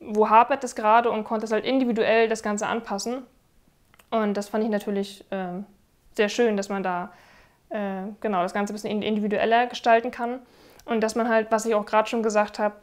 wo 0.00 0.30
hapert 0.30 0.64
es 0.64 0.74
gerade 0.74 1.10
und 1.10 1.24
konntest 1.24 1.52
halt 1.52 1.66
individuell 1.66 2.30
das 2.30 2.42
Ganze 2.42 2.66
anpassen. 2.66 3.24
Und 4.08 4.38
das 4.38 4.48
fand 4.48 4.64
ich 4.64 4.70
natürlich 4.70 5.22
ähm, 5.30 5.66
sehr 6.16 6.30
schön, 6.30 6.56
dass 6.56 6.70
man 6.70 6.82
da 6.82 7.12
äh, 7.68 8.04
genau 8.22 8.42
das 8.42 8.54
Ganze 8.54 8.72
ein 8.72 8.76
bisschen 8.76 9.02
individueller 9.02 9.66
gestalten 9.66 10.10
kann. 10.10 10.40
Und 10.84 11.00
dass 11.00 11.14
man 11.14 11.28
halt, 11.28 11.50
was 11.50 11.66
ich 11.66 11.74
auch 11.74 11.86
gerade 11.86 12.08
schon 12.08 12.22
gesagt 12.22 12.58
habe, 12.58 12.74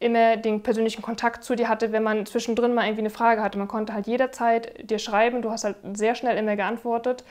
immer 0.00 0.36
den 0.38 0.62
persönlichen 0.62 1.02
Kontakt 1.02 1.44
zu 1.44 1.54
dir 1.54 1.68
hatte, 1.68 1.92
wenn 1.92 2.02
man 2.02 2.24
zwischendrin 2.26 2.74
mal 2.74 2.84
irgendwie 2.84 3.02
eine 3.02 3.10
Frage 3.10 3.42
hatte. 3.42 3.58
Man 3.58 3.68
konnte 3.68 3.92
halt 3.92 4.06
jederzeit 4.06 4.90
dir 4.90 4.98
schreiben, 4.98 5.42
du 5.42 5.50
hast 5.50 5.64
halt 5.64 5.76
sehr 5.92 6.14
schnell 6.14 6.38
immer 6.38 6.56
geantwortet. 6.56 7.22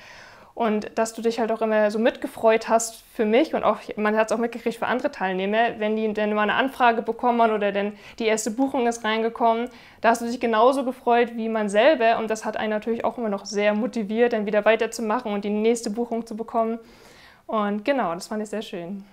Und 0.54 0.92
dass 0.96 1.14
du 1.14 1.22
dich 1.22 1.40
halt 1.40 1.54
auch 1.54 1.62
immer 1.62 1.90
so 1.90 2.00
mitgefreut 2.00 2.68
hast 2.68 3.02
für 3.14 3.24
mich 3.24 3.56
und 3.56 3.64
auch, 3.64 3.78
man 3.96 4.18
hat 4.18 4.30
es 4.30 4.36
auch 4.36 4.40
mitgekriegt 4.40 4.78
für 4.78 4.88
andere 4.88 5.10
Teilnehmer, 5.10 5.80
wenn 5.80 5.96
die 5.96 6.12
dann 6.14 6.34
mal 6.34 6.42
eine 6.42 6.56
Anfrage 6.56 7.02
bekommen 7.02 7.52
oder 7.52 7.72
denn 7.72 7.94
die 8.20 8.26
erste 8.26 8.52
Buchung 8.52 8.86
ist 8.86 9.06
reingekommen, 9.06 9.70
da 10.02 10.10
hast 10.10 10.22
du 10.22 10.26
dich 10.26 10.42
genauso 10.42 10.84
gefreut 10.84 11.38
wie 11.38 11.48
man 11.48 11.70
selber 11.70 12.18
und 12.18 12.30
das 12.30 12.44
hat 12.44 12.58
einen 12.58 12.72
natürlich 12.72 13.06
auch 13.06 13.18
immer 13.18 13.30
noch 13.30 13.46
sehr 13.46 13.74
motiviert, 13.74 14.34
dann 14.34 14.46
wieder 14.46 14.66
weiterzumachen 14.66 15.32
und 15.32 15.46
die 15.46 15.50
nächste 15.50 15.92
Buchung 15.92 16.28
zu 16.28 16.36
bekommen. 16.36 16.78
Und 17.48 17.86
genau, 17.86 18.14
das 18.14 18.28
fand 18.28 18.44
ich 18.44 18.50
sehr 18.50 18.62
schön. 18.62 19.06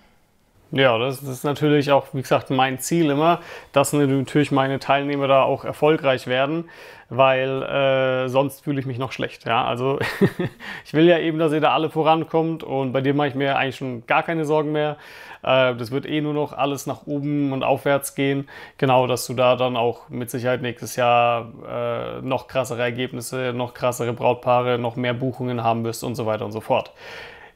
Ja, 0.71 0.97
das, 0.97 1.23
ist 1.23 1.45
natürlich 1.45 1.91
auch, 1.91 2.07
wie 2.11 2.21
gesagt, 2.21 2.49
mein 2.49 2.79
Ziel 2.79 3.09
immer, 3.09 3.39
dass 3.71 3.93
natürlich 3.93 4.51
meine 4.51 4.79
Teilnehmer 4.79 5.27
da 5.29 5.43
auch 5.43 5.63
erfolgreich 5.63 6.27
werden, 6.27 6.69
weil 7.09 7.63
äh, 7.63 8.27
sonst 8.27 8.65
fühle 8.65 8.81
ich 8.81 8.85
mich 8.85 8.97
noch 8.97 9.13
schlecht. 9.13 9.45
Ja? 9.45 9.63
Also 9.63 9.97
ich 10.85 10.93
will 10.93 11.05
ja 11.05 11.19
eben, 11.19 11.39
dass 11.39 11.53
ihr 11.53 11.61
da 11.61 11.73
alle 11.73 11.89
vorankommt 11.89 12.63
und 12.63 12.91
bei 12.91 12.99
dir 12.99 13.13
mache 13.13 13.29
ich 13.29 13.35
mir 13.35 13.57
eigentlich 13.57 13.77
schon 13.77 14.05
gar 14.07 14.23
keine 14.23 14.43
Sorgen 14.43 14.73
mehr. 14.73 14.97
Äh, 15.41 15.73
das 15.75 15.91
wird 15.91 16.05
eh 16.05 16.19
nur 16.19 16.33
noch 16.33 16.51
alles 16.51 16.85
nach 16.85 17.07
oben 17.07 17.53
und 17.53 17.63
aufwärts 17.63 18.13
gehen. 18.13 18.49
Genau, 18.77 19.07
dass 19.07 19.25
du 19.25 19.35
da 19.35 19.55
dann 19.55 19.77
auch 19.77 20.09
mit 20.09 20.29
Sicherheit 20.29 20.61
nächstes 20.61 20.97
Jahr 20.97 21.47
äh, 21.65 22.21
noch 22.21 22.47
krassere 22.49 22.81
Ergebnisse, 22.81 23.53
noch 23.55 23.73
krassere 23.73 24.11
Brautpaare, 24.11 24.77
noch 24.77 24.97
mehr 24.97 25.13
Buchungen 25.13 25.63
haben 25.63 25.85
wirst 25.85 26.03
und 26.03 26.15
so 26.15 26.25
weiter 26.25 26.43
und 26.43 26.51
so 26.51 26.59
fort. 26.59 26.91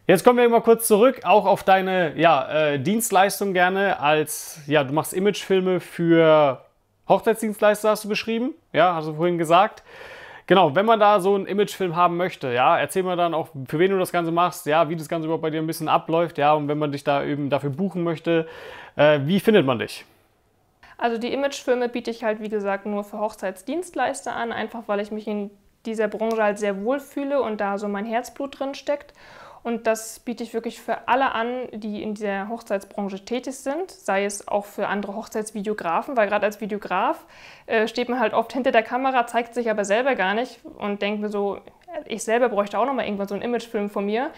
Jetzt 0.08 0.24
kommen 0.24 0.40
wir 0.40 0.50
mal 0.50 0.62
kurz 0.62 0.88
zurück, 0.88 1.22
auch 1.24 1.46
auf 1.46 1.64
deine 1.64 2.18
ja, 2.18 2.50
äh, 2.50 2.80
Dienstleistung 2.80 3.54
gerne 3.54 4.00
als, 4.00 4.60
ja, 4.66 4.84
du 4.84 4.94
machst 4.94 5.14
Imagefilme 5.14 5.80
für 5.80 6.66
Hochzeitsdienstleister, 7.08 7.92
hast 7.92 8.04
du 8.06 8.10
beschrieben, 8.10 8.54
ja, 8.74 8.96
hast 8.96 9.08
du 9.08 9.14
vorhin 9.14 9.38
gesagt. 9.38 9.84
Genau, 10.48 10.76
wenn 10.76 10.86
man 10.86 11.00
da 11.00 11.20
so 11.20 11.36
einen 11.36 11.46
Imagefilm 11.46 11.96
haben 11.96 12.18
möchte, 12.18 12.52
ja, 12.52 12.78
erzähl 12.80 13.04
mal 13.04 13.16
dann 13.16 13.34
auch, 13.34 13.50
für 13.68 13.78
wen 13.80 13.92
du 13.92 14.00
das 14.00 14.12
Ganze 14.12 14.32
machst, 14.32 14.66
ja, 14.66 14.90
wie 14.90 14.96
das 14.96 15.08
Ganze 15.08 15.28
überhaupt 15.28 15.44
bei 15.44 15.52
dir 15.52 15.62
ein 15.62 15.68
bisschen 15.68 15.88
abläuft, 15.88 16.40
ja, 16.40 16.54
und 16.54 16.68
wenn 16.68 16.80
man 16.80 16.92
dich 16.92 17.04
da 17.04 17.24
eben 17.24 17.50
dafür 17.50 17.70
buchen 17.70 18.04
möchte, 18.04 18.48
äh, 18.96 19.20
wie 19.24 19.40
findet 19.40 19.66
man 19.66 19.80
dich? 19.80 20.04
Also 20.98 21.18
die 21.18 21.32
Imagefilme 21.32 21.90
biete 21.90 22.12
ich 22.12 22.24
halt, 22.24 22.42
wie 22.42 22.50
gesagt, 22.50 22.86
nur 22.86 23.04
für 23.04 23.20
Hochzeitsdienstleister 23.20 24.36
an, 24.36 24.52
einfach 24.52 24.84
weil 24.88 25.00
ich 25.00 25.12
mich 25.12 25.28
in 25.28 25.52
dieser 25.86 26.08
Branche 26.08 26.44
halt 26.44 26.60
sehr 26.60 26.84
wohl 26.84 27.00
fühle 27.00 27.42
und 27.42 27.62
da 27.62 27.78
so 27.78 27.88
mein 27.88 28.06
Herzblut 28.06 28.60
drin 28.60 28.76
steckt. 28.76 29.14
Und 29.64 29.86
das 29.86 30.20
biete 30.20 30.44
ich 30.44 30.54
wirklich 30.54 30.82
für 30.82 31.08
alle 31.08 31.34
an, 31.34 31.68
die 31.72 32.02
in 32.02 32.16
der 32.16 32.50
Hochzeitsbranche 32.50 33.24
tätig 33.26 33.56
sind, 33.58 33.92
sei 33.92 34.26
es 34.26 34.48
auch 34.48 34.66
für 34.66 34.88
andere 34.88 35.16
Hochzeitsvideografen, 35.16 36.18
weil 36.18 36.28
gerade 36.28 36.46
als 36.46 36.62
Videograf 36.62 37.26
äh, 37.68 37.88
steht 37.88 38.10
man 38.10 38.20
halt 38.20 38.34
oft 38.34 38.54
hinter 38.54 38.72
der 38.72 38.82
Kamera, 38.82 39.28
zeigt 39.28 39.54
sich 39.54 39.70
aber 39.70 39.86
selber 39.86 40.16
gar 40.16 40.34
nicht 40.34 40.60
und 40.80 41.02
denkt 41.02 41.22
mir 41.22 41.30
so, 41.30 41.60
ich 42.06 42.24
selber 42.24 42.50
bräuchte 42.50 42.80
auch 42.80 42.86
nochmal 42.86 43.06
irgendwann 43.06 43.28
so 43.28 43.36
einen 43.36 43.44
Imagefilm 43.44 43.90
von 43.90 44.06
mir. 44.06 44.32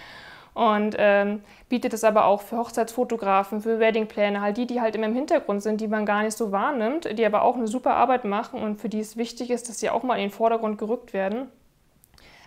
Und 0.53 0.95
ähm, 0.99 1.41
bietet 1.67 1.93
es 1.93 2.03
aber 2.03 2.25
auch 2.25 2.41
für 2.41 2.57
Hochzeitsfotografen, 2.57 3.62
für 3.62 3.79
Weddingpläne, 3.79 4.39
halt 4.39 4.57
die, 4.57 4.67
die 4.67 4.81
halt 4.81 4.95
immer 4.95 5.07
im 5.07 5.15
Hintergrund 5.15 5.63
sind, 5.63 5.81
die 5.81 5.88
man 5.88 6.05
gar 6.05 6.21
nicht 6.21 6.38
so 6.38 6.51
wahrnimmt, 6.51 7.17
die 7.17 7.25
aber 7.25 7.41
auch 7.41 7.55
eine 7.55 7.65
super 7.65 7.95
Arbeit 7.95 8.23
machen 8.23 8.62
und 8.62 8.79
für 8.79 8.88
die 8.88 8.99
es 8.99 9.17
wichtig 9.17 9.49
ist, 9.49 9.67
dass 9.67 9.79
sie 9.79 9.89
auch 9.89 10.03
mal 10.03 10.15
in 10.15 10.25
den 10.25 10.31
Vordergrund 10.31 10.77
gerückt 10.77 11.12
werden. 11.13 11.47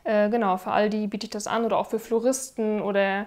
Äh, 0.07 0.31
genau, 0.31 0.57
für 0.57 0.71
all 0.71 0.89
die 0.89 1.09
biete 1.09 1.27
ich 1.27 1.31
das 1.31 1.49
an 1.49 1.65
oder 1.65 1.79
auch 1.79 1.87
für 1.87 1.99
Floristen 1.99 2.81
oder 2.81 3.27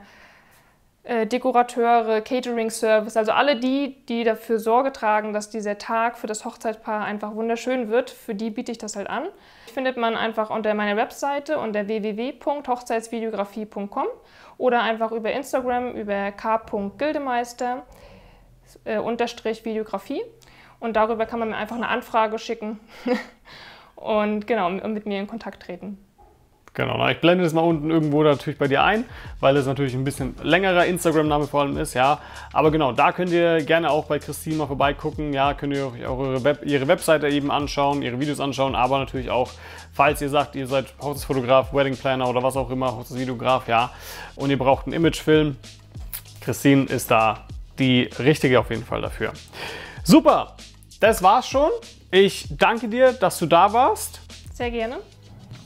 äh, 1.03 1.27
Dekorateure, 1.27 2.21
Catering-Service, 2.21 3.17
also 3.17 3.33
alle 3.33 3.59
die, 3.59 4.05
die 4.05 4.23
dafür 4.23 4.59
Sorge 4.59 4.93
tragen, 4.93 5.33
dass 5.33 5.49
dieser 5.49 5.77
Tag 5.77 6.17
für 6.17 6.27
das 6.27 6.45
Hochzeitspaar 6.45 7.03
einfach 7.03 7.35
wunderschön 7.35 7.89
wird, 7.89 8.09
für 8.09 8.33
die 8.33 8.49
biete 8.49 8.71
ich 8.71 8.77
das 8.77 8.95
halt 8.95 9.09
an. 9.09 9.27
Findet 9.73 9.97
man 9.97 10.15
einfach 10.15 10.49
unter 10.49 10.73
meiner 10.73 10.95
Webseite 10.95 11.59
unter 11.59 11.87
www.hochzeitsvideografie.com 11.87 14.07
oder 14.57 14.81
einfach 14.81 15.11
über 15.11 15.33
Instagram 15.33 15.95
über 15.95 16.31
k.gildemeister 16.31 17.83
äh, 18.85 18.99
unterstrich 18.99 19.65
Videografie 19.65 20.21
und 20.79 20.95
darüber 20.95 21.25
kann 21.25 21.39
man 21.39 21.49
mir 21.49 21.57
einfach 21.57 21.75
eine 21.75 21.89
Anfrage 21.89 22.39
schicken 22.39 22.79
und 23.95 24.47
genau 24.47 24.69
mit 24.69 25.05
mir 25.05 25.19
in 25.19 25.27
Kontakt 25.27 25.63
treten. 25.63 25.97
Genau, 26.79 27.09
ich 27.09 27.19
blende 27.19 27.43
das 27.43 27.51
mal 27.51 27.59
unten 27.59 27.91
irgendwo 27.91 28.23
natürlich 28.23 28.57
bei 28.57 28.69
dir 28.69 28.81
ein, 28.83 29.03
weil 29.41 29.57
es 29.57 29.65
natürlich 29.65 29.93
ein 29.95 30.05
bisschen 30.05 30.33
längerer 30.41 30.85
Instagram-Name 30.85 31.45
vor 31.45 31.59
allem 31.59 31.75
ist, 31.75 31.93
ja. 31.93 32.21
Aber 32.53 32.71
genau, 32.71 32.93
da 32.93 33.11
könnt 33.11 33.31
ihr 33.31 33.61
gerne 33.65 33.91
auch 33.91 34.05
bei 34.05 34.17
Christine 34.17 34.55
mal 34.55 34.67
vorbeigucken, 34.67 35.33
ja, 35.33 35.53
könnt 35.53 35.75
ihr 35.75 35.87
euch 35.87 36.05
auch 36.05 36.21
ihre, 36.21 36.41
Web 36.45 36.61
ihre 36.63 36.87
Webseite 36.87 37.27
eben 37.27 37.51
anschauen, 37.51 38.01
ihre 38.01 38.17
Videos 38.21 38.39
anschauen, 38.39 38.75
aber 38.75 38.97
natürlich 38.97 39.29
auch, 39.29 39.51
falls 39.91 40.21
ihr 40.21 40.29
sagt, 40.29 40.55
ihr 40.55 40.67
seid 40.67 40.85
Hochzeitsfotograf, 41.01 41.73
Wedding 41.73 41.97
Planner 41.97 42.29
oder 42.29 42.43
was 42.43 42.55
auch 42.55 42.69
immer, 42.69 42.95
Hochzeitsvideograf, 42.95 43.67
ja, 43.67 43.89
und 44.37 44.49
ihr 44.49 44.57
braucht 44.57 44.85
einen 44.85 44.93
Imagefilm, 44.93 45.57
Christine 46.39 46.85
ist 46.85 47.11
da 47.11 47.45
die 47.77 48.09
richtige 48.19 48.57
auf 48.57 48.69
jeden 48.69 48.85
Fall 48.85 49.01
dafür. 49.01 49.33
Super, 50.05 50.55
das 51.01 51.21
war's 51.21 51.49
schon. 51.49 51.71
Ich 52.09 52.45
danke 52.57 52.87
dir, 52.87 53.11
dass 53.11 53.37
du 53.37 53.47
da 53.47 53.73
warst. 53.73 54.21
Sehr 54.53 54.71
gerne. 54.71 54.99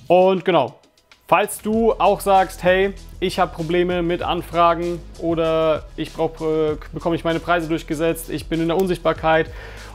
Und 0.07 0.43
genau, 0.43 0.79
Falls 1.25 1.61
du 1.61 1.93
auch 1.93 2.19
sagst, 2.19 2.63
hey, 2.63 2.93
ich 3.21 3.39
habe 3.39 3.55
Probleme 3.55 4.01
mit 4.01 4.21
Anfragen 4.21 4.99
oder 5.19 5.85
ich 5.95 6.09
äh, 6.09 6.75
bekomme 6.91 7.15
ich 7.15 7.23
meine 7.23 7.39
Preise 7.39 7.69
durchgesetzt, 7.69 8.29
ich 8.29 8.47
bin 8.49 8.61
in 8.61 8.67
der 8.67 8.77
Unsichtbarkeit 8.77 9.49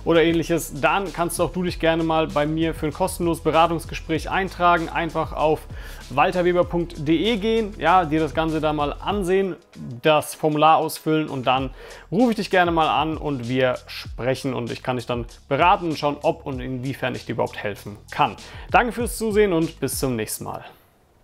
oder 0.07 0.23
ähnliches, 0.23 0.81
dann 0.81 1.13
kannst 1.13 1.39
du 1.39 1.43
auch 1.43 1.53
du 1.53 1.65
dich 1.65 1.81
gerne 1.81 2.03
mal 2.03 2.29
bei 2.29 2.47
mir 2.47 2.73
für 2.73 2.87
ein 2.87 2.95
kostenloses 2.95 3.45
Beratungsgespräch 3.45 4.31
eintragen. 4.31 4.89
Einfach 4.89 5.35
auf 5.35 5.61
walterweber.de 6.09 7.37
gehen, 7.37 7.75
ja, 7.79 8.07
dir 8.07 8.21
das 8.21 8.33
Ganze 8.33 8.63
da 8.63 8.73
mal 8.73 8.95
ansehen, 8.95 9.57
das 10.01 10.35
Formular 10.35 10.79
ausfüllen 10.79 11.29
und 11.29 11.47
dann 11.47 11.71
rufe 12.11 12.31
ich 12.31 12.37
dich 12.37 12.51
gerne 12.51 12.71
mal 12.71 12.89
an 12.89 13.19
und 13.19 13.51
wir 13.51 13.75
sprechen 13.87 14.55
und 14.55 14.73
ich 14.73 14.83
kann 14.83 14.97
dich 14.97 15.05
dann 15.05 15.27
beraten 15.47 15.91
und 15.91 15.99
schauen, 15.99 16.17
ob 16.23 16.47
und 16.47 16.61
inwiefern 16.61 17.15
ich 17.15 17.27
dir 17.27 17.33
überhaupt 17.33 17.59
helfen 17.59 17.99
kann. 18.11 18.37
Danke 18.71 18.93
fürs 18.93 19.19
Zusehen 19.19 19.53
und 19.53 19.79
bis 19.79 19.99
zum 19.99 20.17
nächsten 20.17 20.45
Mal. 20.45 20.65